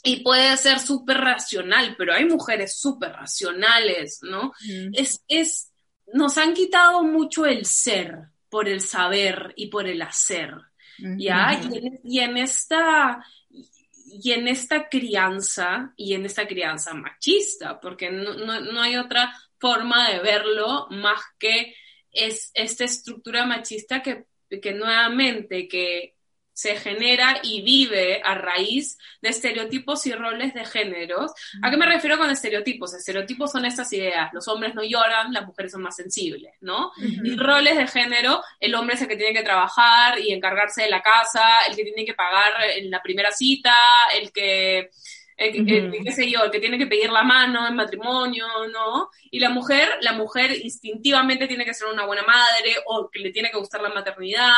[0.01, 4.51] Y puede ser súper racional, pero hay mujeres súper racionales, ¿no?
[4.93, 5.71] es, es,
[6.11, 8.17] nos han quitado mucho el ser
[8.49, 10.55] por el saber y por el hacer,
[10.97, 11.61] ¿ya?
[12.03, 18.81] Y en, esta, y en esta crianza, y en esta crianza machista, porque no, no,
[18.81, 21.75] hay otra forma de verlo más que
[22.11, 26.13] es esta estructura machista que que nuevamente que
[26.53, 31.31] se genera y vive a raíz de estereotipos y roles de géneros.
[31.63, 32.93] ¿A qué me refiero con estereotipos?
[32.93, 36.91] Estereotipos son estas ideas, los hombres no lloran, las mujeres son más sensibles, ¿no?
[36.97, 40.89] Y roles de género, el hombre es el que tiene que trabajar y encargarse de
[40.89, 43.75] la casa, el que tiene que pagar en la primera cita,
[44.15, 44.91] el que
[45.37, 49.09] el, qué sé yo, el que tiene que pedir la mano en matrimonio, ¿no?
[49.31, 53.31] Y la mujer, la mujer instintivamente tiene que ser una buena madre o que le
[53.31, 54.53] tiene que gustar la maternidad,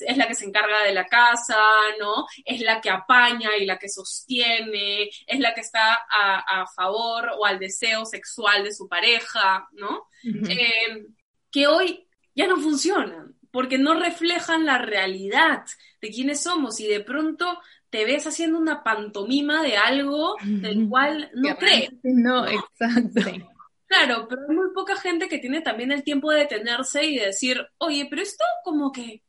[0.00, 1.60] es la que se encarga de la casa,
[1.98, 2.26] ¿no?
[2.44, 7.44] Es la que apaña y la que sostiene, es la que está a, favor o
[7.44, 10.08] al deseo sexual de su pareja, ¿no?
[10.24, 11.04] Eh,
[11.50, 15.64] que hoy ya no funcionan porque no reflejan la realidad
[16.00, 17.60] de quiénes somos y de pronto
[17.94, 21.92] te ves haciendo una pantomima de algo del cual no crees.
[22.02, 23.20] No, exacto.
[23.86, 27.64] Claro, pero hay muy poca gente que tiene también el tiempo de detenerse y decir,
[27.78, 29.22] oye, pero esto como que,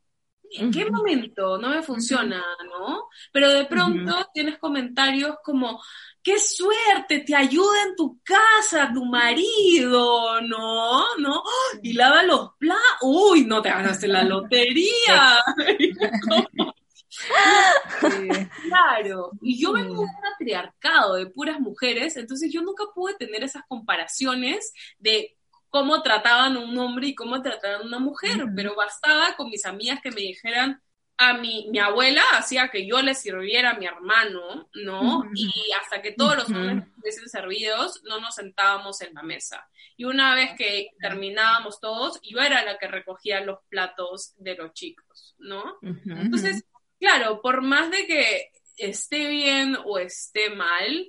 [0.53, 3.07] ¿en qué momento no me funciona, no?
[3.31, 5.79] Pero de pronto tienes comentarios como,
[6.23, 11.03] qué suerte, te ayuda en tu casa tu marido, ¿no?
[11.19, 11.43] ¿No?
[11.83, 15.37] Y lava los platos, uy, no te ganaste la lotería.
[18.67, 23.43] Claro, y yo vengo de un matriarcado de puras mujeres, entonces yo nunca pude tener
[23.43, 25.35] esas comparaciones de
[25.69, 29.65] cómo trataban a un hombre y cómo trataban a una mujer, pero bastaba con mis
[29.65, 30.81] amigas que me dijeran,
[31.17, 35.23] a mi, mi abuela hacía que yo le sirviera a mi hermano, ¿no?
[35.33, 35.49] Y
[35.81, 39.65] hasta que todos los hombres estuviesen servidos, no nos sentábamos en la mesa.
[39.95, 44.73] Y una vez que terminábamos todos, yo era la que recogía los platos de los
[44.73, 45.77] chicos, ¿no?
[45.81, 46.65] Entonces,
[46.99, 51.07] Claro, por más de que esté bien o esté mal,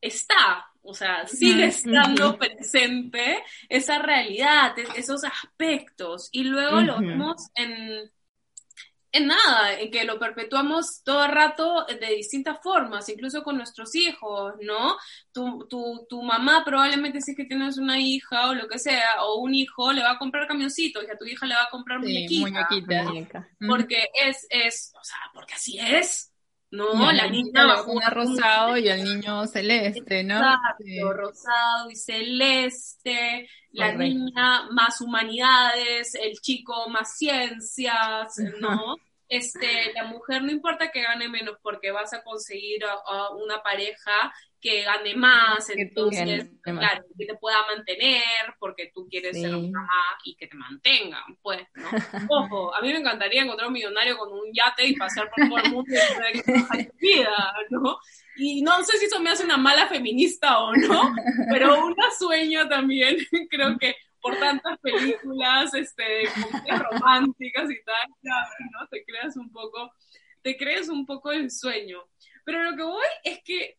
[0.00, 6.28] está O sea, sigue estando presente esa realidad, esos aspectos.
[6.30, 8.12] Y luego lo vemos en,
[9.16, 13.94] en nada, en que lo perpetuamos todo el rato de distintas formas, incluso con nuestros
[13.94, 14.96] hijos, ¿no?
[15.32, 19.24] Tu, tu, tu, mamá probablemente si es que tienes una hija o lo que sea,
[19.24, 21.70] o un hijo, le va a comprar camioncitos y a tu hija le va a
[21.70, 22.68] comprar sí, muñequita.
[23.66, 26.32] Porque es, es, o sea, porque así es.
[26.76, 30.36] No, la, niña rosado y el niño celeste, ¿no?
[30.36, 38.96] Exacto, rosado y celeste, la niña más humanidades, el chico más ciencias, ¿no?
[39.28, 44.32] este, la mujer no importa que gane menos porque vas a conseguir a, una pareja
[44.60, 48.22] que gane más, entonces, claro, que te pueda mantener
[48.58, 51.88] porque tú quieres ser mamá y que te mantengan, pues, ¿no?
[52.30, 55.58] Ojo, a mí me encantaría encontrar un millonario con un yate y pasear por todo
[55.58, 55.94] el mundo
[56.32, 57.98] y que vida, ¿no?
[58.36, 61.14] Y no sé si eso me hace una mala feminista o no,
[61.50, 63.16] pero una sueño también,
[63.50, 66.28] creo que por tantas películas este,
[66.68, 68.88] románticas y tal, ¿no?
[68.90, 69.92] Te creas un poco,
[70.42, 72.00] te crees un poco el sueño.
[72.44, 73.76] Pero lo que voy es que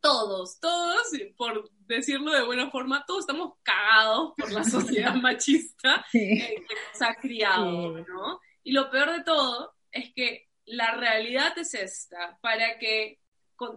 [0.00, 6.64] todos, todos, por decirlo de buena forma, todos estamos cagados por la sociedad machista que
[6.92, 8.40] nos ha criado, ¿no?
[8.62, 13.18] Y lo peor de todo es que la realidad es esta, para que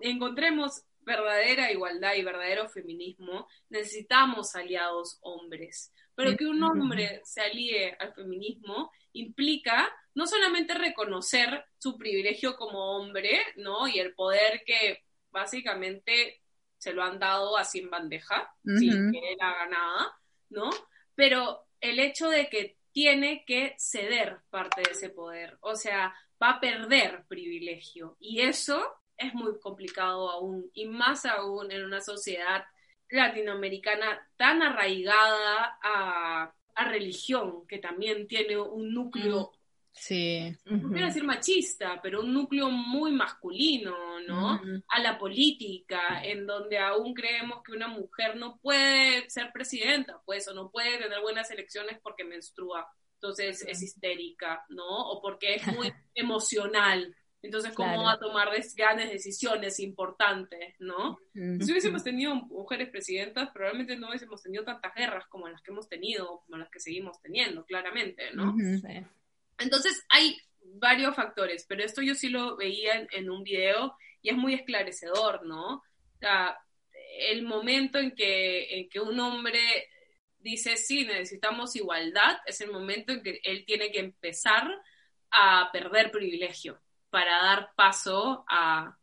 [0.01, 5.91] encontremos verdadera igualdad y verdadero feminismo, necesitamos aliados hombres.
[6.15, 12.97] Pero que un hombre se alíe al feminismo implica no solamente reconocer su privilegio como
[12.97, 13.88] hombre, ¿no?
[13.88, 15.03] Y el poder que
[15.34, 16.41] básicamente
[16.78, 20.17] se lo han dado así en bandeja, sin que él haga nada,
[20.50, 20.69] ¿no?
[21.15, 26.52] Pero el hecho de que tiene que ceder parte de ese poder, o sea, va
[26.52, 28.15] a perder privilegio.
[28.19, 28.86] Y eso
[29.17, 32.65] es muy complicado aún, y más aún en una sociedad
[33.10, 39.52] latinoamericana tan arraigada a, religión, que también tiene un núcleo,
[39.93, 40.56] sí.
[40.65, 44.62] no quiero decir machista, pero un núcleo muy masculino, ¿no?
[44.88, 50.47] A la política, en donde aún creemos que una mujer no puede ser presidenta, pues,
[50.47, 54.86] o no puede tener buenas elecciones porque menstrua, entonces es histérica, ¿no?
[54.86, 57.15] O porque es muy emocional.
[57.41, 61.19] Entonces, ¿cómo va a tomar grandes decisiones importantes, no?
[61.34, 65.89] Si hubiésemos tenido mujeres presidentas, probablemente no hubiésemos tenido tantas guerras como las que hemos
[65.89, 68.56] tenido, como las que seguimos teniendo, claramente, ¿no?
[69.57, 74.35] Entonces, hay varios factores, pero esto yo sí lo veía en, un video y es
[74.35, 75.75] muy esclarecedor, ¿no?
[75.75, 75.83] O
[76.19, 76.57] sea,
[77.19, 79.89] el momento en que, en que un hombre
[80.39, 84.69] dice, sí, necesitamos igualdad, es el momento en que él tiene que empezar
[85.31, 88.97] a perder privilegio para dar paso a,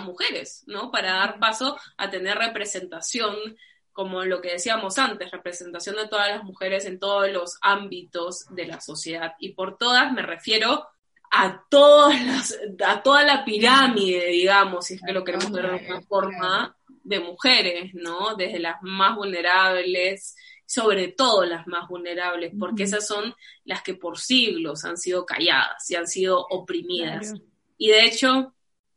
[0.00, 0.90] mujeres, ¿no?
[0.90, 3.56] Para dar paso a tener representación,
[3.94, 8.66] como lo que decíamos antes, representación de todas las mujeres en todos los ámbitos de
[8.66, 9.34] la sociedad.
[9.38, 10.86] Y por todas me refiero
[11.30, 15.86] a, todas las, a toda la pirámide, digamos, si es que lo queremos ver de
[15.86, 18.34] una forma, de mujeres, ¿no?
[18.34, 20.34] Desde las más vulnerables,
[20.66, 23.32] sobre todo las más vulnerables, porque esas son
[23.64, 27.34] las que por siglos han sido calladas y han sido oprimidas.
[27.78, 28.53] Y de hecho,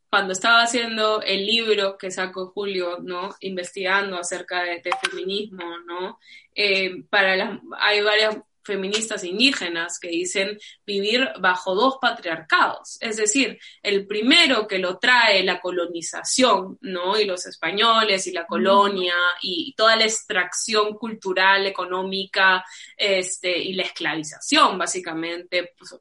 [0.09, 3.35] cuando estaba haciendo el libro que sacó Julio, ¿no?
[3.41, 6.19] Investigando acerca de, feminismo, ¿no?
[6.55, 12.97] Eh, para las, hay varias feministas indígenas que dicen vivir bajo dos patriarcados.
[12.99, 17.19] Es decir, el primero que lo trae la colonización, ¿no?
[17.19, 22.63] Y los españoles y la colonia y toda la extracción cultural, económica,
[22.95, 25.95] este, y la esclavización, básicamente, pues,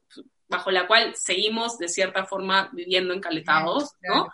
[0.47, 4.27] bajo la cual seguimos de cierta forma viviendo encaletados, ¿no?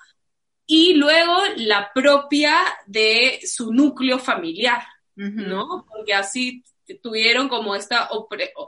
[0.66, 4.82] Y luego la propia de su núcleo familiar,
[5.16, 5.86] ¿no?
[5.90, 6.64] Porque así
[7.02, 8.10] tuvieron como esta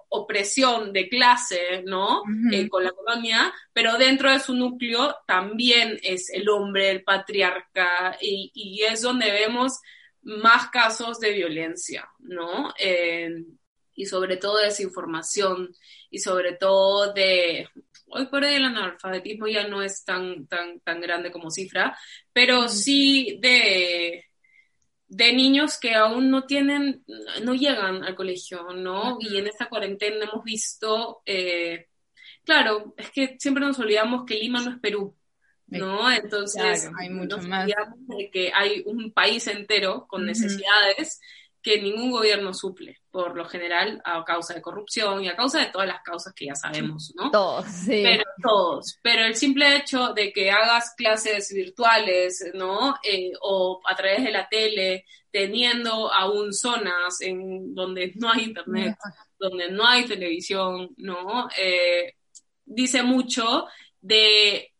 [0.10, 2.24] opresión de clase, ¿no?
[2.52, 8.18] Eh, con la colonia, pero dentro de su núcleo también es el hombre, el patriarca,
[8.22, 9.80] y, es donde vemos
[10.22, 12.74] más casos de violencia, ¿no?
[12.80, 13.30] Eh,
[13.94, 15.74] y sobre todo desinformación
[16.16, 17.68] y sobre todo de
[18.08, 21.98] hoy por hoy el analfabetismo ya no es tan tan tan grande como cifra,
[22.32, 24.24] pero sí de
[25.08, 27.04] de niños que aún no tienen,
[27.44, 29.18] no llegan al colegio, ¿no?
[29.20, 31.88] Y en esta cuarentena hemos visto, eh,
[32.44, 35.16] claro, es que siempre nos olvidamos que Lima no es Perú,
[35.68, 36.12] ¿no?
[36.12, 37.70] Entonces, hay mucho más.
[38.32, 41.20] que hay un país entero con necesidades
[41.66, 45.72] que ningún gobierno suple, por lo general a causa de corrupción y a causa de
[45.72, 47.32] todas las causas que ya sabemos, ¿no?
[47.32, 48.04] Todos, sí.
[48.04, 49.00] Pero todos.
[49.02, 52.94] Pero el simple hecho de que hagas clases virtuales, ¿no?
[53.04, 58.96] Eh, o a través de la tele, teniendo aún zonas en donde no hay internet,
[59.40, 61.50] donde no hay televisión, ¿no?
[61.58, 62.14] Eh,
[62.64, 63.66] dice mucho
[64.02, 64.72] de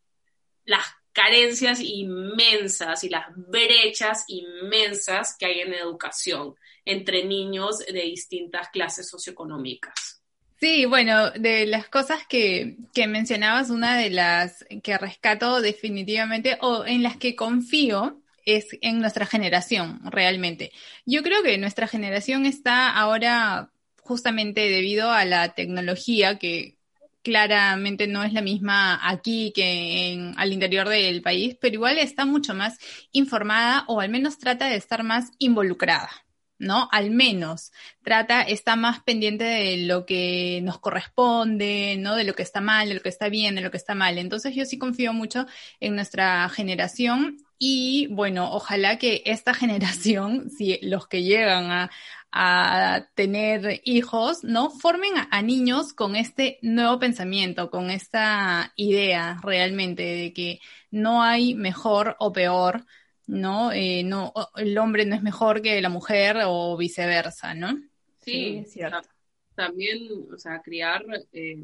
[0.66, 6.54] las carencias inmensas y las brechas inmensas que hay en educación
[6.86, 10.22] entre niños de distintas clases socioeconómicas.
[10.60, 16.86] Sí, bueno, de las cosas que, que, mencionabas, una de las que rescato definitivamente o
[16.86, 20.72] en las que confío es en nuestra generación, realmente.
[21.06, 23.72] Yo creo que nuestra generación está ahora
[24.02, 26.78] justamente debido a la tecnología que
[27.24, 32.24] claramente no es la misma aquí que en, al interior del país, pero igual está
[32.24, 32.78] mucho más
[33.12, 36.10] informada o al menos trata de estar más involucrada.
[36.58, 36.88] ¿No?
[36.92, 37.72] Al menos
[38.04, 42.16] trata, está más pendiente de lo que nos corresponde, ¿no?
[42.16, 44.18] De lo que está mal, de lo que está bien, de lo que está mal.
[44.18, 45.46] Entonces yo sí confío mucho
[45.80, 51.92] en nuestra generación y bueno, ojalá que esta generación, si los que llegan a,
[52.38, 54.70] a tener hijos, ¿no?
[54.70, 60.60] Formen a, niños con este nuevo pensamiento, con esta idea realmente de que
[60.92, 62.86] no hay mejor o peor,
[63.28, 63.72] ¿no?
[63.72, 67.80] Eh, no, el hombre no es mejor que la mujer o viceversa, ¿no?
[68.22, 69.08] Sí, es cierto.
[69.56, 71.58] También, o sea, criar eh,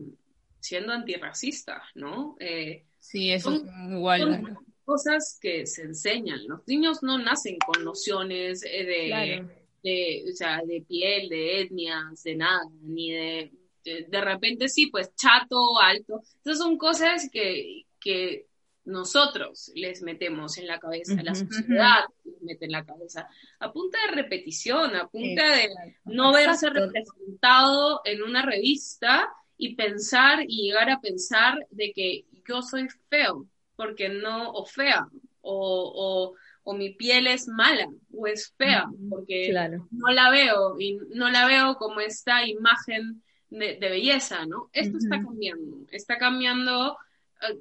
[0.59, 2.35] siendo antirracista, ¿no?
[2.39, 4.57] Eh, sí, eso es igual.
[4.85, 6.47] cosas que se enseñan.
[6.47, 9.45] Los niños no nacen con nociones de,
[9.83, 13.51] de, o sea, de piel, de etnias, de nada, ni de,
[13.83, 16.21] de, repente sí, pues chato, alto.
[16.43, 18.47] Esas son cosas que, que
[18.83, 23.27] nosotros les metemos en la cabeza, la sociedad les mete en la cabeza,
[23.59, 25.69] a punta de repetición, a punta de
[26.05, 32.61] no verse representado en una revista y pensar y llegar a pensar de que yo
[32.61, 35.07] soy feo, porque no, o fea,
[35.41, 39.53] o, o, mi piel es mala, o es fea, porque
[39.91, 44.69] no la veo, y no la veo como esta imagen de, belleza, ¿no?
[44.71, 46.97] Esto está cambiando, está cambiando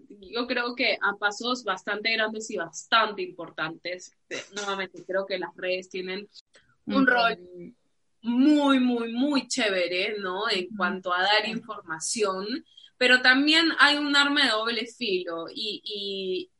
[0.08, 4.12] yo creo que a pasos bastante grandes y bastante importantes.
[4.54, 6.28] Nuevamente, creo que las redes tienen
[6.86, 7.38] un rol
[8.22, 10.50] muy, muy, muy chévere, ¿no?
[10.50, 12.64] En cuanto a dar información,
[12.98, 16.50] pero también hay un arma de doble filo y, y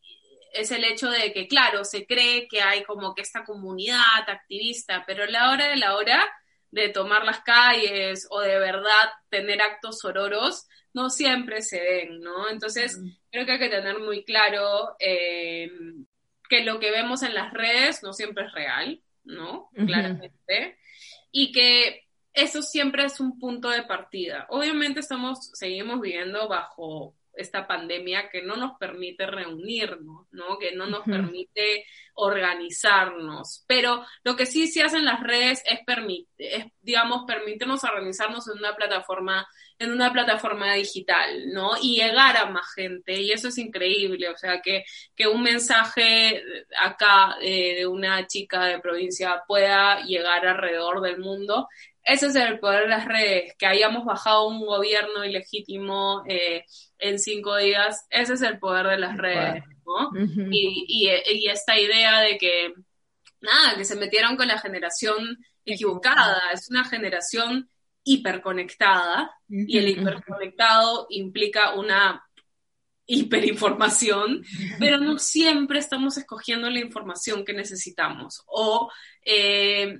[0.52, 5.04] es el hecho de que, claro, se cree que hay como que esta comunidad activista,
[5.06, 6.26] pero a la hora de la hora
[6.70, 12.48] de tomar las calles o de verdad tener actos sororos, no siempre se ven, ¿no?
[12.48, 13.00] Entonces,
[13.30, 15.70] creo que hay que tener muy claro eh,
[16.48, 19.70] que lo que vemos en las redes no siempre es real, ¿no?
[19.74, 20.78] Claramente.
[21.30, 24.46] Y que eso siempre es un punto de partida.
[24.50, 30.58] Obviamente estamos, seguimos viviendo bajo esta pandemia que no nos permite reunirnos, ¿no?
[30.58, 33.64] Que no nos permite organizarnos.
[33.66, 35.80] Pero lo que sí se hacen las redes es,
[36.38, 39.46] es, digamos, permitirnos organizarnos en una plataforma,
[39.78, 41.72] en una plataforma digital, ¿no?
[41.80, 43.20] Y llegar a más gente.
[43.20, 44.28] Y eso es increíble.
[44.28, 46.42] O sea, que, que un mensaje
[46.78, 51.68] acá eh, de una chica de provincia pueda llegar alrededor del mundo
[52.04, 56.64] ese es el poder de las redes, que hayamos bajado un gobierno ilegítimo eh,
[56.98, 60.10] en cinco días, ese es el poder de las redes, ¿no?
[60.50, 62.72] y, y, esta idea de que,
[63.40, 67.68] nada, que se metieron con la generación equivocada, es una generación
[68.04, 72.24] hiperconectada, y el hiperconectado implica una
[73.10, 74.44] hiperinformación,
[74.78, 78.42] pero no siempre estamos escogiendo la información que necesitamos.
[78.46, 78.88] O
[79.24, 79.98] eh,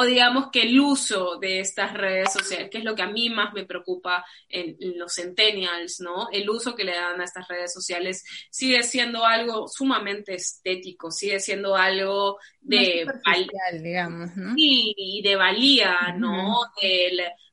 [0.00, 3.30] o digamos que el uso de estas redes sociales, que es lo que a mí
[3.30, 6.28] más me preocupa en, los centennials, ¿no?
[6.30, 11.40] El uso que le dan a estas redes sociales sigue siendo algo sumamente estético, sigue
[11.40, 14.54] siendo algo de valía, digamos, ¿no?
[14.56, 16.60] y de valía, ¿no?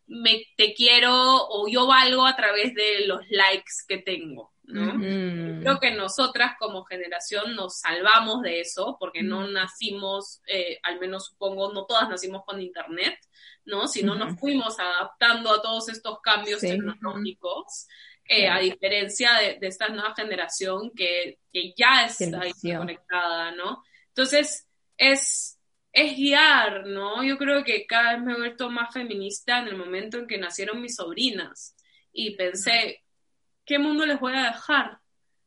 [0.06, 4.55] me, te quiero o yo valgo a través de los likes que tengo.
[4.68, 11.28] Creo que nosotras como generación nos salvamos de eso porque no nacimos, eh, al menos
[11.28, 13.18] supongo, no todas nacimos con internet,
[13.66, 13.88] ¿no?
[13.88, 17.88] Sino nos fuimos adaptando a todos estos cambios tecnológicos.
[18.28, 21.38] Eh, a diferencia de, esta nueva generación que,
[21.78, 22.41] ya está
[22.76, 23.84] conectada, ¿no?
[24.07, 25.59] Entonces, es,
[25.91, 27.24] es guiar, ¿no?
[27.24, 30.39] Yo creo que cada vez me he vuelto más feminista en el momento en que
[30.39, 31.76] nacieron mis sobrinas
[32.11, 33.05] y pensé,
[33.66, 34.99] qué mundo les voy a dejar,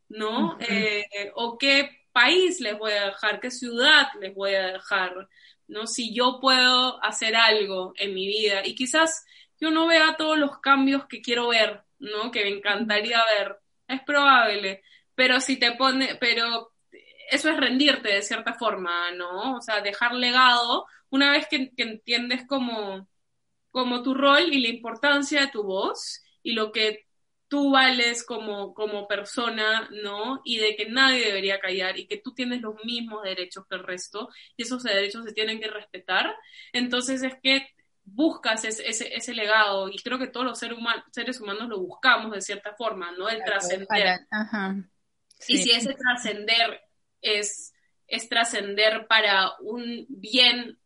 [0.08, 0.58] ¿no?
[0.60, 5.28] Eh, o qué país les voy a dejar, qué ciudad les voy a dejar,
[5.66, 5.86] ¿no?
[5.86, 9.24] Si yo puedo hacer algo en mi vida y quizás
[9.60, 12.30] yo no vea todos los cambios que quiero ver, ¿no?
[12.30, 14.82] Que me encantaría ver, es probable,
[15.14, 16.72] pero si te pone, pero
[17.30, 19.56] eso es rendirte de cierta forma, ¿no?
[19.56, 23.08] O sea, dejar legado una vez que, entiendes como,
[23.70, 27.07] como tu rol y la importancia de tu voz y lo que
[27.48, 30.40] tú vales como, como persona, ¿no?
[30.44, 33.84] Y de que nadie debería callar y que tú tienes los mismos derechos que el
[33.84, 36.34] resto y esos derechos se tienen que respetar.
[36.72, 37.66] Entonces es que
[38.04, 42.32] buscas ese, ese, legado y creo que todos los seres, humanos, seres humanos lo buscamos
[42.32, 43.28] de cierta forma, ¿no?
[43.28, 44.20] El trascender.
[45.46, 46.80] Y si ese trascender
[47.20, 47.72] es,
[48.06, 50.78] es trascender para un bien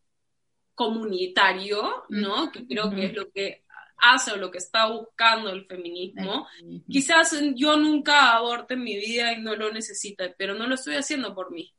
[0.75, 2.51] comunitario, ¿no?
[2.51, 3.62] Que creo que es lo que
[4.03, 6.47] hace o lo que está buscando el feminismo.
[6.91, 10.97] Quizás yo nunca aborte en mi vida y no lo necesite, pero no lo estoy
[10.97, 11.73] haciendo por mí.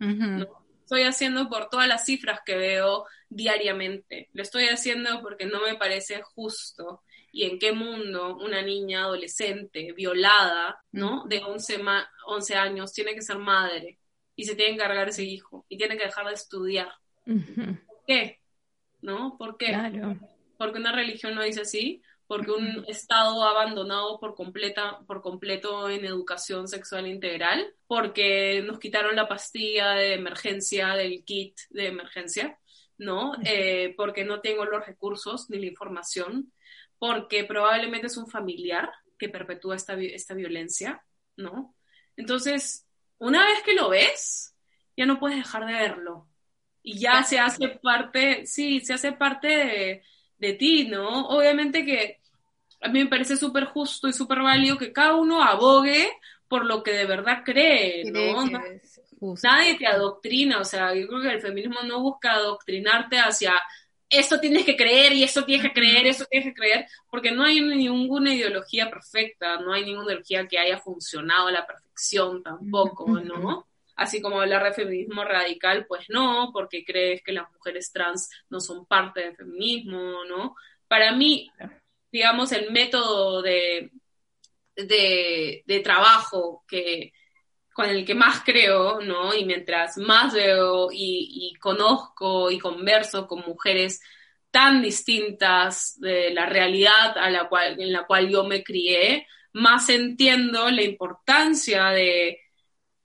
[0.00, 0.46] ¿no?
[0.82, 4.28] Estoy haciendo por todas las cifras que veo diariamente.
[4.32, 7.02] Lo estoy haciendo porque no me parece justo.
[7.30, 11.26] ¿Y en qué mundo una niña adolescente violada, ¿no?
[11.26, 11.80] De 11,
[12.26, 13.98] 11 años tiene que ser madre
[14.34, 16.90] y se tiene que encargar ese hijo y tiene que dejar de estudiar?
[17.24, 18.40] ¿Por qué?
[19.02, 19.36] ¿No?
[19.36, 19.66] ¿Por qué?
[19.66, 20.18] Claro
[20.58, 26.04] porque una religión no dice así, porque un Estado abandonado por, completa, por completo en
[26.04, 32.58] educación sexual integral, porque nos quitaron la pastilla de emergencia del kit de emergencia,
[32.98, 33.32] ¿no?
[33.44, 36.52] Eh, porque no tengo los recursos ni la información,
[36.98, 41.02] porque probablemente es un familiar que perpetúa esta, esta violencia,
[41.36, 41.74] ¿no?
[42.14, 42.86] Entonces,
[43.16, 44.54] una vez que lo ves,
[44.96, 46.28] ya no puedes dejar de verlo.
[46.82, 50.02] Y ya se hace parte, sí, se hace parte de,
[50.38, 51.28] de ti, ¿no?
[51.28, 52.18] Obviamente que
[52.80, 56.10] a mí me parece súper justo y súper válido que cada uno abogue
[56.46, 58.46] por lo que de verdad cree, ¿no?
[59.42, 63.54] Nadie te adoctrina, o sea, yo creo que el feminismo no busca adoctrinarte hacia
[64.10, 67.44] esto tienes que creer y esto tienes que creer, eso tienes que creer, porque no
[67.44, 73.06] hay ninguna ideología perfecta, no hay ninguna ideología que haya funcionado a la perfección tampoco,
[73.20, 73.67] ¿no?
[73.98, 78.60] Así como hablar de feminismo radical, pues no, porque crees que las mujeres trans no
[78.60, 80.54] son parte del feminismo, ¿no?
[80.86, 81.50] Para mí,
[82.12, 83.90] digamos, el método de,
[84.76, 87.12] de, trabajo que,
[87.72, 89.34] con el que más creo, ¿no?
[89.34, 94.00] Y mientras más veo y, conozco y converso con mujeres
[94.52, 99.88] tan distintas de la realidad a la cual, en la cual yo me crié, más
[99.88, 102.38] entiendo la importancia de,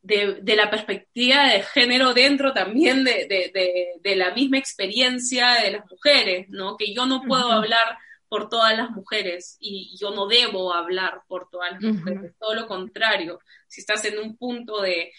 [0.03, 6.77] de, la perspectiva de género dentro también de, la misma experiencia de las mujeres, ¿no?
[6.77, 7.97] Que yo no puedo hablar
[8.27, 12.67] por todas las mujeres y yo no debo hablar por todas las mujeres, todo lo
[12.67, 15.11] contrario, si estás en un punto de,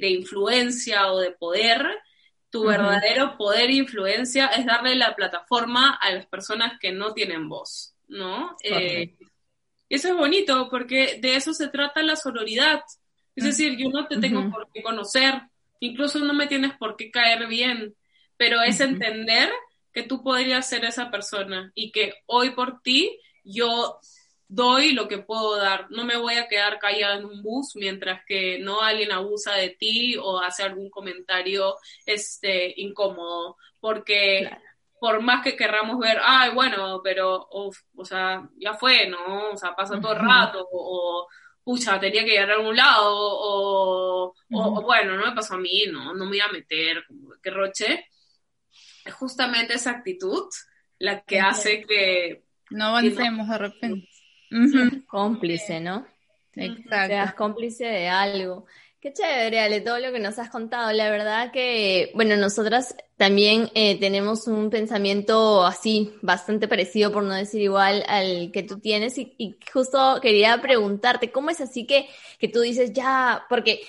[0.00, 1.86] influencia o de poder,
[2.50, 7.48] tu verdadero poder e influencia es darle la plataforma a las personas que no tienen
[7.48, 8.56] voz, ¿no?
[8.64, 9.14] Eh,
[9.90, 12.82] eso es bonito porque de eso se trata la sororidad,
[13.38, 15.42] es decir, yo no te tengo por qué conocer,
[15.80, 17.94] incluso no me tienes por qué caer bien,
[18.36, 19.50] pero es entender
[19.92, 23.98] que tú podrías ser esa persona y que hoy por ti yo
[24.48, 25.86] doy lo que puedo dar.
[25.90, 29.70] No me voy a quedar callada en un bus mientras que no alguien abusa de
[29.70, 31.76] ti o hace algún comentario
[32.06, 34.50] este, incómodo, porque
[35.00, 39.50] por más que querramos ver, ay, bueno, pero, o sea, ya fue, ¿no?
[39.50, 41.28] O sea, pasa todo el rato, o,
[41.68, 46.14] pucha, tenía que llegar a algún lado, o, bueno, no me pasó a mí, no,
[46.14, 47.04] no me iba a meter,
[47.42, 48.06] que roche.
[49.04, 50.48] Es justamente esa actitud
[50.98, 52.42] la que hace que...
[52.70, 54.08] No avancemos de repente.
[55.08, 56.06] Cómplice, ¿no?
[56.54, 57.08] Exacto.
[57.08, 58.64] Seas cómplice de algo.
[59.00, 60.90] Qué chévere, Ale, todo lo que nos has contado.
[60.90, 67.32] La verdad que, bueno, nosotras también eh, tenemos un pensamiento así, bastante parecido, por no
[67.32, 69.16] decir igual, al que tú tienes.
[69.16, 72.08] Y, justo quería preguntarte, ¿cómo es así que,
[72.40, 73.82] que tú dices ya, porque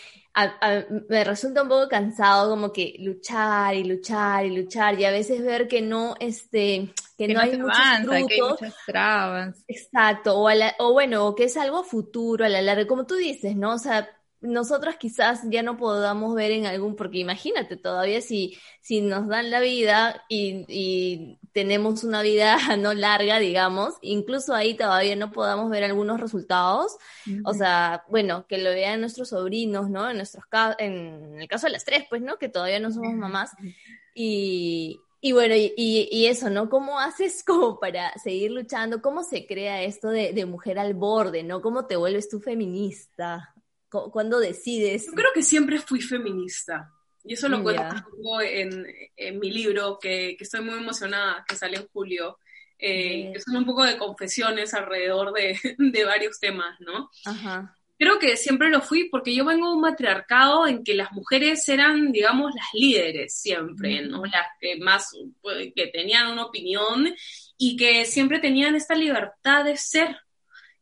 [1.10, 5.43] me resulta un poco cansado como que luchar y luchar y luchar y a veces
[5.43, 8.28] ver que no, este, que, no, hay muchos frutos.
[8.28, 9.64] Que hay muchas trabas.
[9.68, 13.74] Exacto, o, o bueno, que es algo futuro a la larga, como tú dices, ¿no?
[13.74, 14.07] O sea,
[14.42, 19.52] nosotros quizás ya no podamos ver en algún, porque imagínate, todavía si, si nos dan
[19.52, 25.84] la vida y, tenemos una vida no larga, digamos, incluso ahí todavía no podamos ver
[25.84, 26.98] algunos resultados,
[27.44, 30.10] o sea, bueno, que lo vean nuestros sobrinos, ¿no?
[30.10, 30.46] En nuestros
[30.78, 32.38] en el caso de las tres, pues, ¿no?
[32.38, 33.52] Que todavía no somos mamás.
[34.14, 36.70] Y, y bueno, y, y, eso, ¿no?
[36.70, 39.02] ¿Cómo haces como para seguir luchando?
[39.02, 41.62] ¿Cómo se crea esto de, de mujer al borde, ¿no?
[41.62, 43.54] ¿Cómo te vuelves tú feminista?
[43.90, 45.08] ¿Cuándo decides?
[45.08, 46.92] Yo creo que siempre fui feminista.
[47.24, 47.96] Y eso lo cuento
[48.42, 48.86] en,
[49.16, 52.38] en, mi libro, que, que, estoy muy emocionada, que sale en julio.
[52.82, 57.10] Eh, que son un poco de confesiones alrededor de, de varios temas, ¿no?
[57.26, 61.12] Ajá creo que siempre lo fui porque yo vengo de un matriarcado en que las
[61.12, 64.26] mujeres eran, digamos, las líderes siempre, ¿no?
[64.26, 65.12] Las que más,
[65.42, 67.14] pues, que tenían una opinión
[67.58, 70.18] y que siempre tenían esta libertad de ser,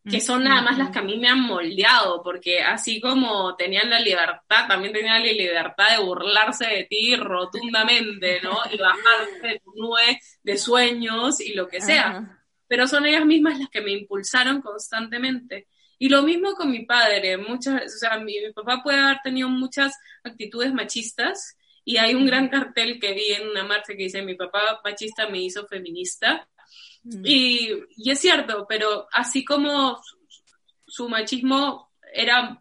[0.09, 3.89] que son nada más las que a mí me han moldeado, porque así como tenían
[3.89, 8.57] la libertad, también tenían la libertad de burlarse de ti rotundamente, ¿no?
[8.71, 12.37] Y bajarte de tu nube de sueños y lo que sea.
[12.67, 15.67] Pero son ellas mismas las que me impulsaron constantemente.
[15.99, 19.97] Y lo mismo con mi padre, muchas, o sea, mi, papá puede haber tenido muchas
[20.23, 24.35] actitudes machistas y hay un gran cartel que vi en una marcha que dice mi
[24.35, 26.47] papá machista me hizo feminista.
[27.03, 27.25] Mm.
[27.25, 30.01] Y, y, es cierto, pero así como
[30.85, 32.59] su machismo era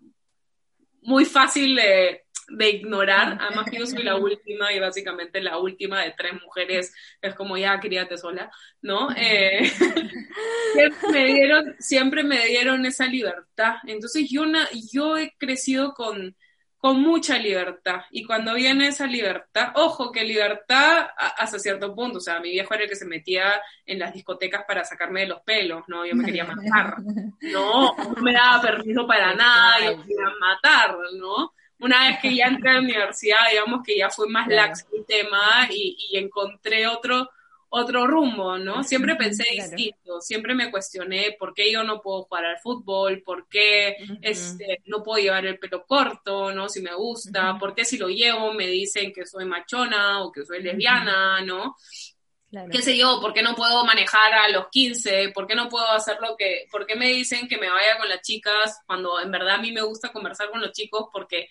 [1.03, 3.39] muy fácil de, de ignorar.
[3.41, 6.95] Además que yo soy la última y básicamente la última de tres mujeres.
[7.21, 8.51] Es como ya críate sola,
[8.83, 9.09] ¿no?
[9.17, 9.69] Eh,
[10.73, 13.77] siempre, me dieron, siempre me dieron esa libertad.
[13.87, 14.45] Entonces yo,
[14.93, 16.37] yo he crecido con,
[16.79, 18.03] con mucha libertad.
[18.11, 22.74] Y cuando viene esa libertad, ojo, que libertad hasta cierto punto, o sea, mi viejo
[22.74, 26.05] era el que se metía en las discotecas para sacarme de los pelos, ¿no?
[26.07, 26.97] Yo me quería matar,
[27.41, 27.97] ¿no?
[27.97, 31.53] No me daba permiso para nada, yo quería matar, ¿no?
[31.79, 35.05] una vez que ya entré a la universidad, digamos que ya fue más lax el
[35.05, 37.29] tema y, encontré otro,
[37.69, 38.83] otro rumbo, ¿no?
[38.85, 43.49] Siempre pensé distinto, siempre me cuestioné por qué yo no puedo jugar al fútbol, por
[43.49, 46.69] qué este, no puedo llevar el pelo corto, ¿no?
[46.69, 50.45] Si me gusta, por qué si lo llevo me dicen que soy machona o que
[50.45, 51.77] soy lesbiana, ¿no?
[52.71, 53.21] ¿Qué sé yo?
[53.21, 55.31] ¿Por qué no puedo manejar a los 15?
[55.35, 56.67] ¿Por qué no puedo hacer lo que...
[56.71, 59.73] ¿Por qué me dicen que me vaya con las chicas cuando en verdad a mí
[59.73, 61.07] me gusta conversar con los chicos?
[61.12, 61.51] Porque,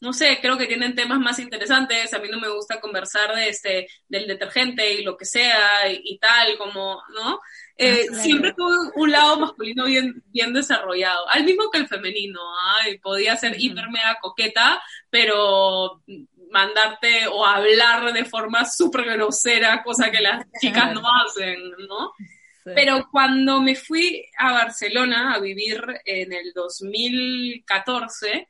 [0.00, 2.12] no sé, creo que tienen temas más interesantes.
[2.12, 6.18] A mí no me gusta conversar de este, del detergente y lo que sea y,
[6.18, 7.40] tal, como, ¿no?
[7.78, 12.40] Eh, ah, siempre tuve un lado masculino bien, bien desarrollado, al mismo que el femenino,
[13.02, 16.02] podía ser uh coqueta, pero
[16.50, 22.12] mandarte o hablar de forma súper grosera, cosa que las chicas no hacen, ¿no?
[22.74, 28.48] Pero cuando me fui a Barcelona a vivir en el 2014,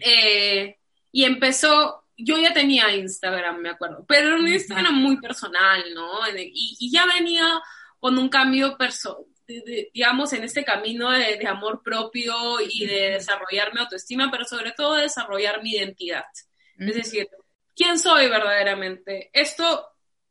[0.00, 0.76] eh,
[1.16, 6.10] y empezó, yo ya tenía Instagram, me acuerdo, pero era un Instagram muy personal, ¿no?
[6.36, 7.58] Y, ya venía
[7.98, 9.24] con un cambio personal
[9.94, 14.72] digamos, en este camino de, de, amor propio y de desarrollar mi autoestima, pero sobre
[14.72, 16.24] todo de desarrollar mi identidad.
[16.78, 17.28] Es decir,
[17.74, 19.30] ¿quién soy verdaderamente?
[19.32, 19.88] ¿Esto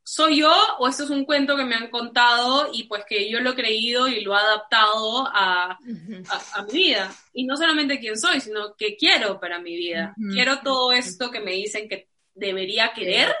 [0.08, 3.40] soy yo o esto es un cuento que me han contado y pues que yo
[3.40, 7.12] lo he creído y lo he adaptado a, mi vida?
[7.32, 10.14] Y no solamente quién soy, sino qué quiero para mi vida.
[10.32, 13.34] ¿Quiero todo esto que me dicen que debería querer?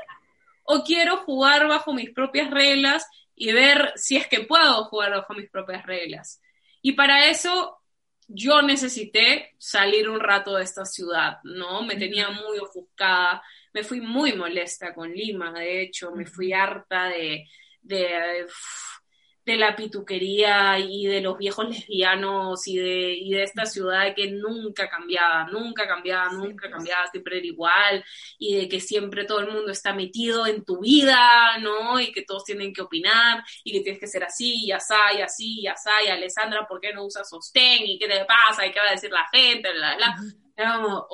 [0.64, 3.06] ¿O quiero jugar bajo mis propias reglas
[3.36, 6.42] y ver si es que puedo jugar bajo mis propias reglas?
[6.82, 7.78] Y para eso
[8.26, 11.82] yo necesité salir un rato de esta ciudad, ¿no?
[11.82, 13.40] Me tenía muy ofuscada,
[13.76, 17.44] me fui muy molesta con Lima, de hecho, me fui harta de,
[17.82, 18.46] de,
[19.44, 24.30] de la pituquería y de los viejos lesbianos y de, y de esta ciudad que
[24.30, 28.02] nunca cambiaba, nunca cambiaba, nunca cambiaba, siempre era igual,
[28.38, 32.00] y de que siempre todo el mundo está metido en tu vida, ¿no?
[32.00, 35.20] Y que todos tienen que opinar, y que tienes que ser así, y así, y
[35.20, 37.84] así, y así, y Alessandra, ¿por qué no usas sostén?
[37.84, 38.66] ¿Y qué te pasa?
[38.66, 39.70] ¿Y qué va a decir la gente?
[39.70, 40.16] Bla, bla.
[40.56, 41.06] Era como,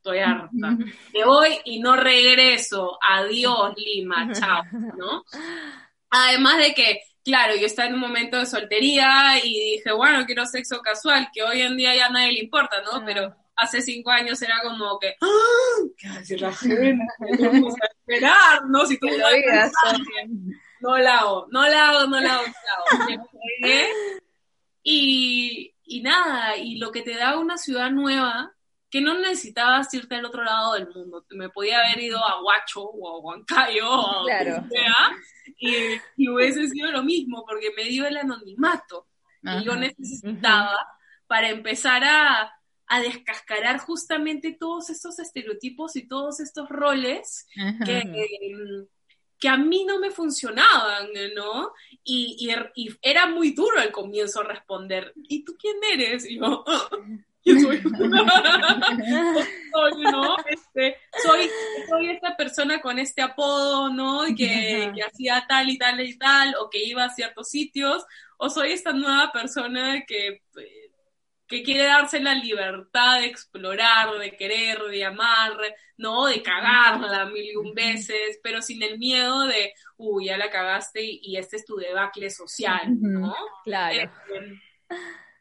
[0.00, 0.48] estoy harta.
[0.52, 2.98] Me voy y no regreso.
[3.06, 4.62] Adiós, Lima, chao,
[4.96, 5.24] ¿no?
[6.10, 10.46] Además de que claro, yo estaba en un momento de soltería y dije, bueno, quiero
[10.46, 13.04] sexo casual, que hoy en día ya a nadie le importa, ¿no?
[13.04, 15.86] Pero hace cinco años era como que, ¡Ah!
[15.96, 16.98] ¿qué va a decir la gente?
[17.38, 18.86] vamos a esperar, ¿no?
[18.86, 19.72] Si tú no, digas,
[20.80, 22.54] no la hago, no la hago, no la hago, no
[23.04, 23.28] la hago.
[24.82, 28.54] Y, y nada, y lo que te da una ciudad nueva
[28.90, 31.24] que no necesitabas irte al otro lado del mundo.
[31.30, 34.66] Me podía haber ido a Huacho o a Huancayo o claro.
[34.68, 35.16] sea,
[35.56, 39.06] y, hubiese sido lo mismo, porque me dio el anonimato.
[39.42, 40.76] y yo necesitaba
[41.26, 42.52] para empezar a,
[42.88, 47.46] a, descascarar justamente todos estos estereotipos y todos estos roles
[47.86, 48.02] que,
[49.38, 51.72] que a mí no me funcionaban, ¿no?
[52.04, 52.36] Y,
[52.74, 56.28] y, era muy duro al comienzo responder, ¿y tú quién eres?
[56.28, 56.64] Y yo,
[57.44, 57.82] soy?
[59.72, 60.36] soy, ¿no?
[60.46, 61.50] Este, soy,
[61.88, 64.24] soy esta persona con este apodo, ¿no?
[64.36, 68.04] Que, que hacía tal y tal y tal, o que iba a ciertos sitios,
[68.38, 70.42] o soy esta nueva persona que,
[71.50, 75.52] que quiere darse la libertad de explorar, de querer, de amar,
[75.96, 76.26] ¿no?
[76.26, 81.00] De cagarla mil y un veces, pero sin el miedo de, uy, ya la cagaste
[81.02, 83.34] y, este es tu debacle social, ¿no?
[83.64, 83.98] Claro.
[83.98, 84.10] Eh,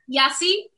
[0.07, 0.71] y así,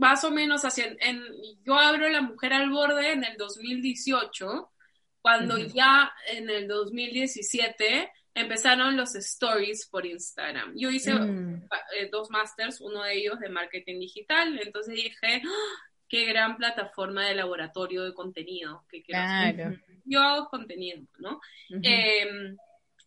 [0.00, 1.22] más o menos, hacia, en,
[1.62, 4.72] yo abro La Mujer al Borde en el 2018,
[5.20, 10.72] cuando ya en el 2017 empezaron los stories por Instagram.
[10.74, 11.68] Yo hice mm.
[11.98, 15.90] eh, dos masters, uno de ellos de marketing digital, entonces dije, ¡Ah!
[16.08, 19.76] qué gran plataforma de laboratorio de contenido que claro.
[20.06, 21.40] Yo hago contenido, ¿no?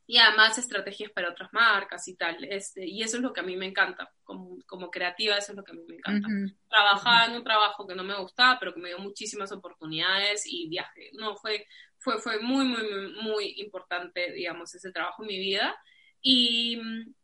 [0.05, 2.43] Y además estrategias para otras marcas y tal.
[2.43, 4.11] Este, y eso es lo que a mí me encanta.
[4.23, 6.27] Como, como creativa, eso es lo que a mí me encanta.
[6.69, 10.67] Trabajaba en un trabajo que no me gustaba, pero que me dio muchísimas oportunidades y
[10.67, 11.11] viaje.
[11.13, 15.75] No, fue, fue, fue muy, muy, muy, importante, digamos, ese trabajo en mi vida.
[16.21, 16.81] Y,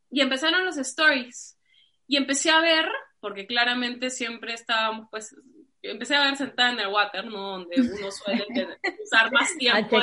[0.09, 1.59] y empezaron los stories.
[2.07, 5.35] Y empecé a ver, porque claramente siempre estábamos, pues,
[5.81, 7.51] empecé a ver sentada en el water, ¿no?
[7.51, 8.45] Donde uno suele
[9.03, 10.01] usar más tiempo.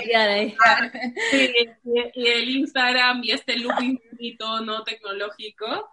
[1.34, 4.82] y, el Instagram y este loop infinito, ¿no?
[4.82, 5.90] Tecnológico.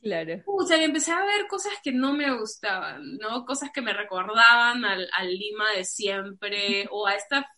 [0.00, 0.42] Claro.
[0.46, 3.44] O sea, empecé a ver cosas que no me gustaban, ¿no?
[3.44, 7.50] Cosas que me recordaban al, al Lima de siempre o a esta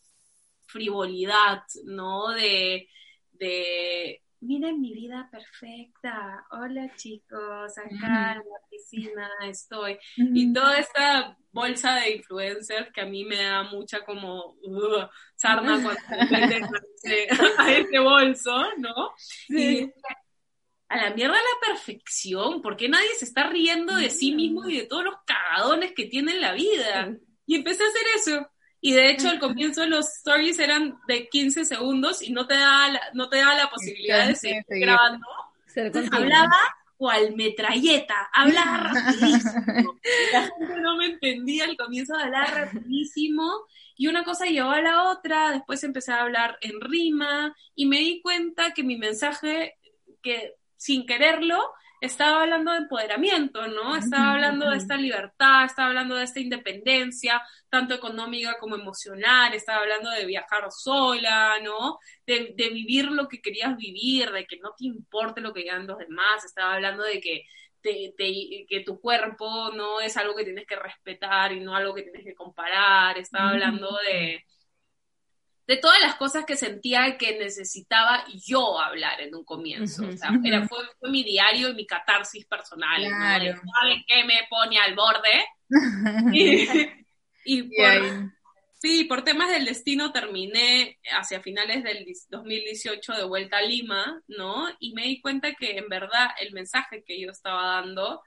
[0.66, 2.28] frivolidad, ¿no?
[2.30, 2.88] De,
[3.32, 9.98] de, miren mi vida perfecta, hola chicos, acá en la piscina estoy.
[10.16, 15.82] Y toda esta bolsa de influencers que a mí me da mucha como uh, sarna
[15.82, 16.00] cuando
[17.58, 19.12] a ese bolso, ¿no?
[19.48, 19.90] Y
[20.88, 24.86] a la mierda la perfección, porque nadie se está riendo de sí mismo y de
[24.86, 27.16] todos los cagadones que tiene en la vida.
[27.46, 28.49] Y empecé a hacer eso.
[28.80, 32.88] Y de hecho, al comienzo los stories eran de 15 segundos y no te da
[32.88, 35.26] la, no te da la posibilidad de seguir, grabando.
[36.12, 36.56] hablaba
[36.96, 39.98] cual metralleta, hablaba rapidísimo.
[40.32, 43.50] La gente no me entendía al comienzo de hablar rapidísimo.
[43.96, 47.98] Y una cosa llevó a la otra, después empecé a hablar en rima y me
[47.98, 49.78] di cuenta que mi mensaje,
[50.22, 51.58] que sin quererlo,
[52.00, 53.96] estaba hablando de empoderamiento, ¿no?
[53.96, 59.82] Estaba hablando de esta libertad, estaba hablando de esta independencia, tanto económica como emocional, estaba
[59.82, 61.98] hablando de viajar sola, ¿no?
[62.26, 65.98] De, vivir lo que querías vivir, de que no te importe lo que digan los
[65.98, 67.44] demás, estaba hablando de que
[67.82, 72.24] que tu cuerpo no es algo que tienes que respetar y no algo que tienes
[72.24, 74.44] que comparar, estaba hablando de,
[75.70, 80.04] de todas las cosas que sentía que necesitaba yo hablar en un comienzo.
[80.04, 83.00] O sea, era, fue, mi diario y mi catarsis personal.
[83.00, 83.52] Claro.
[83.80, 85.44] ¿Saben qué me pone al borde?
[87.44, 88.32] y, por,
[88.82, 94.66] sí, por temas del destino terminé hacia finales del 2018 de vuelta a Lima, ¿no?
[94.80, 98.20] Y me di cuenta que en verdad el mensaje que yo estaba dando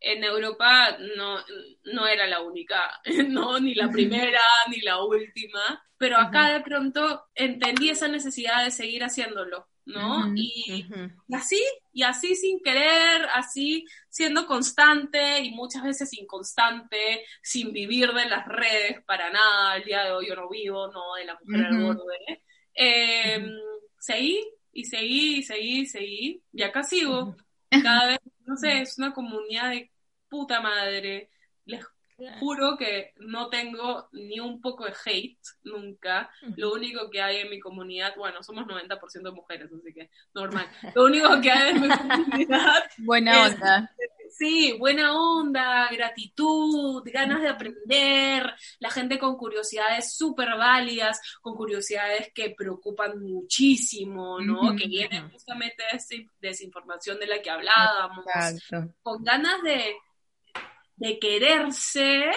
[0.00, 1.38] en Europa no,
[1.84, 7.26] no era la única, no, ni la primera, ni la última, pero acá de pronto
[7.34, 10.32] entendí esa necesidad de seguir haciéndolo, ¿no?
[10.36, 10.86] y,
[11.34, 11.60] así,
[11.92, 18.46] y así sin querer, así siendo constante y muchas veces inconstante, sin vivir de las
[18.46, 21.14] redes para nada, el día de hoy yo no vivo, ¿no?
[21.14, 22.42] De la mujer al borde.
[22.74, 23.44] Eh,
[23.98, 24.40] seguí
[24.72, 27.36] y seguí y seguí y seguí, y acá sigo.
[27.70, 28.18] Cada vez
[28.48, 29.90] no sé, es una comunidad de
[30.26, 31.30] puta madre.
[31.66, 31.84] Les
[32.40, 36.30] juro que no tengo ni un poco de hate nunca.
[36.56, 40.66] Lo único que hay en mi comunidad, bueno, somos 90% mujeres, así que normal.
[40.94, 42.84] Lo único que hay en mi comunidad.
[42.96, 43.94] Buena onda.
[44.30, 52.30] Sí, buena onda, gratitud, ganas de aprender, la gente con curiosidades súper válidas, con curiosidades
[52.34, 54.74] que preocupan muchísimo, ¿no?
[54.76, 58.24] Que vienen justamente de esa desinformación de la que hablábamos,
[59.02, 59.96] con ganas de,
[60.96, 62.30] de quererse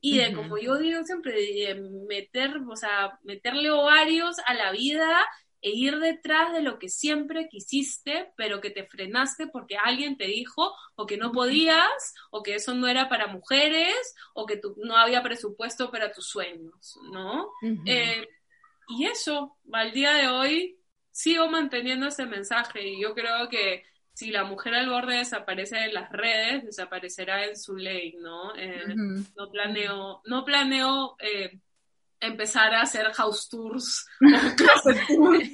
[0.00, 1.74] y de, como yo digo siempre, de
[2.06, 5.26] meter, o sea, meterle ovarios a la vida
[5.60, 10.26] e ir detrás de lo que siempre quisiste, pero que te frenaste porque alguien te
[10.26, 14.96] dijo o que no podías, o que eso no era para mujeres, o que no
[14.96, 17.50] había presupuesto para tus sueños, ¿no?
[17.86, 18.26] Eh,
[18.88, 20.78] y eso, al día de hoy,
[21.10, 23.84] sigo manteniendo ese mensaje y yo creo que
[24.18, 28.54] si la mujer al borde desaparece en las redes, desaparecerá en su ley, ¿no?
[28.56, 28.94] Eh,
[29.36, 31.60] no planeo, no planeo eh,
[32.20, 35.52] empezar a hacer house tours o tours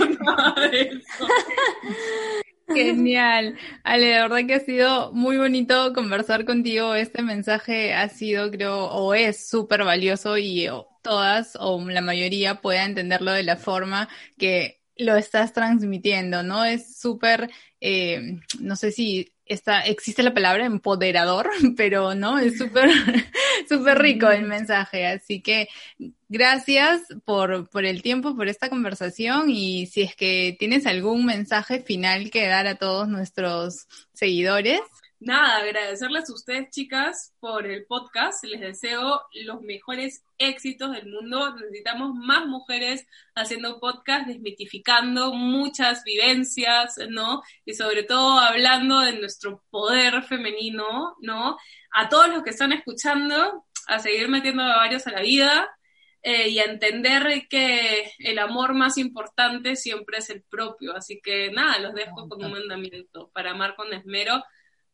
[0.00, 1.28] o nada de eso.
[2.68, 3.56] Genial.
[3.82, 6.94] Ale, de verdad que ha sido muy bonito conversar contigo.
[6.94, 10.68] Este mensaje ha sido, creo, o es súper valioso y
[11.02, 16.64] todas o la mayoría pueda entenderlo de la forma que lo estás transmitiendo, ¿no?
[16.64, 17.50] Es súper,
[17.80, 22.90] eh, no sé si está, existe la palabra empoderador, pero no, es súper,
[23.68, 25.06] súper rico el mensaje.
[25.06, 25.68] Así que
[26.28, 29.50] gracias por, por el tiempo, por esta conversación.
[29.50, 34.80] Y si es que tienes algún mensaje final que dar a todos nuestros seguidores
[35.20, 38.44] nada, agradecerles a ustedes, chicas, por el podcast.
[38.44, 41.54] Les deseo los mejores éxitos del mundo.
[41.56, 47.42] Necesitamos más mujeres haciendo podcast, desmitificando muchas vivencias, ¿no?
[47.64, 51.56] Y sobre todo hablando de nuestro poder femenino, ¿no?
[51.92, 55.68] A todos los que están escuchando, a seguir metiendo a varios a la vida.
[56.20, 60.96] Eh, y a entender que el amor más importante siempre es el propio.
[60.96, 64.42] Así que nada, los dejo con un mandamiento para amar con esmero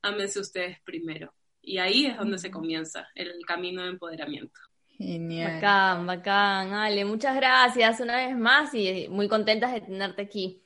[0.05, 1.35] ámense ustedes primero.
[1.61, 4.61] Y ahí es donde se comienza el camino de empoderamiento.
[4.97, 5.55] Genial.
[5.55, 7.05] Bacán, bacán, Ale.
[7.05, 10.63] Muchas gracias una vez más y muy contentas de tenerte aquí.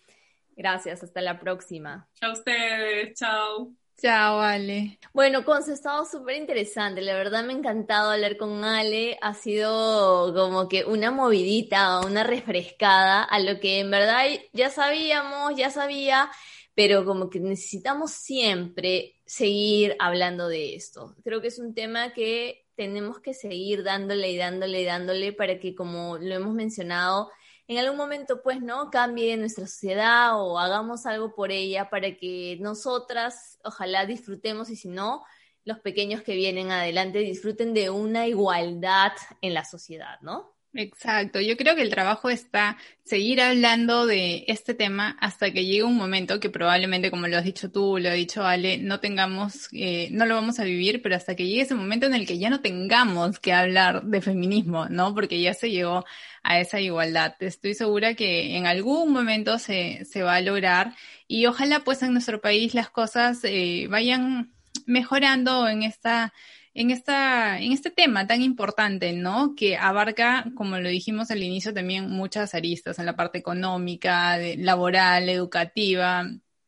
[0.57, 2.09] Gracias, hasta la próxima.
[2.15, 3.73] Chao ustedes, chao.
[4.01, 4.99] Chao, Ale.
[5.13, 7.01] Bueno, Conce, ha estado súper interesante.
[7.01, 9.19] La verdad me ha encantado hablar con Ale.
[9.21, 15.57] Ha sido como que una movidita, una refrescada a lo que en verdad ya sabíamos,
[15.57, 16.31] ya sabía
[16.79, 21.17] pero como que necesitamos siempre seguir hablando de esto.
[21.25, 25.59] Creo que es un tema que tenemos que seguir dándole y dándole y dándole para
[25.59, 27.33] que, como lo hemos mencionado,
[27.67, 28.91] en algún momento, pues, ¿no?
[28.91, 34.87] Cambie nuestra sociedad o hagamos algo por ella para que nosotras, ojalá disfrutemos y si
[34.87, 35.25] no,
[35.65, 40.55] los pequeños que vienen adelante disfruten de una igualdad en la sociedad, ¿no?
[40.81, 45.83] Exacto, yo creo que el trabajo está seguir hablando de este tema hasta que llegue
[45.83, 49.69] un momento que probablemente, como lo has dicho tú, lo ha dicho Ale, no tengamos,
[49.73, 52.39] eh, no lo vamos a vivir, pero hasta que llegue ese momento en el que
[52.39, 55.17] ya no tengamos que hablar de feminismo, ¿no?
[55.17, 56.05] Porque ya se llegó
[56.45, 57.35] a esa igualdad.
[57.41, 60.95] Estoy segura que en algún momento se, se va a lograr
[61.27, 64.53] y ojalá pues en nuestro país las cosas eh, vayan
[64.87, 66.33] mejorando en esta
[66.79, 69.57] en, esta, en este tema tan importante, ¿no?
[69.57, 75.29] Que abarca, como lo dijimos al inicio, también muchas aristas en la parte económica, laboral,
[75.29, 76.25] educativa.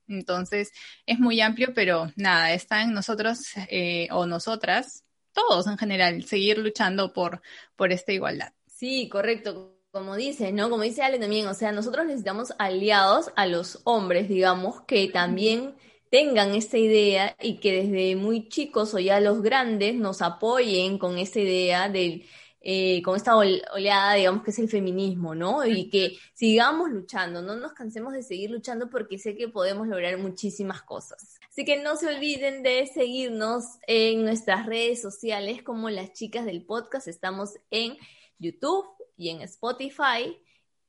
[0.08, 0.72] Entonces,
[1.06, 6.58] es muy amplio, pero nada, está en nosotros eh, o nosotras, todos en general, seguir
[6.58, 7.40] luchando por,
[7.76, 8.52] por esta igualdad.
[8.66, 10.70] Sí, correcto como dice, ¿no?
[10.70, 15.74] Como dice Ale también, o sea, nosotros necesitamos aliados a los hombres, digamos, que también
[16.10, 21.18] tengan esta idea y que desde muy chicos o ya los grandes nos apoyen con
[21.18, 22.26] esta idea de,
[22.60, 25.64] eh, con esta oleada, digamos, que es el feminismo, ¿no?
[25.64, 30.18] Y que sigamos luchando, no nos cansemos de seguir luchando porque sé que podemos lograr
[30.18, 31.38] muchísimas cosas.
[31.48, 36.64] Así que no se olviden de seguirnos en nuestras redes sociales como las chicas del
[36.66, 37.06] podcast.
[37.06, 37.96] Estamos en
[38.38, 38.86] YouTube
[39.16, 40.36] y en Spotify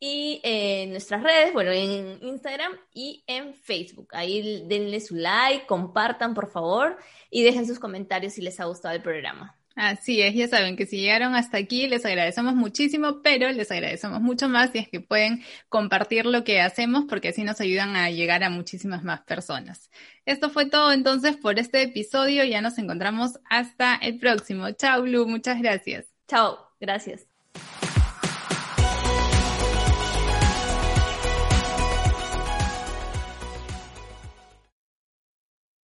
[0.03, 4.09] y en nuestras redes, bueno, en Instagram y en Facebook.
[4.13, 6.97] Ahí denle su like, compartan por favor
[7.29, 9.55] y dejen sus comentarios si les ha gustado el programa.
[9.75, 14.21] Así es, ya saben que si llegaron hasta aquí les agradecemos muchísimo, pero les agradecemos
[14.21, 18.09] mucho más si es que pueden compartir lo que hacemos porque así nos ayudan a
[18.09, 19.91] llegar a muchísimas más personas.
[20.25, 24.71] Esto fue todo entonces por este episodio, ya nos encontramos hasta el próximo.
[24.71, 26.07] Chao Blue, muchas gracias.
[26.27, 27.30] Chao, gracias.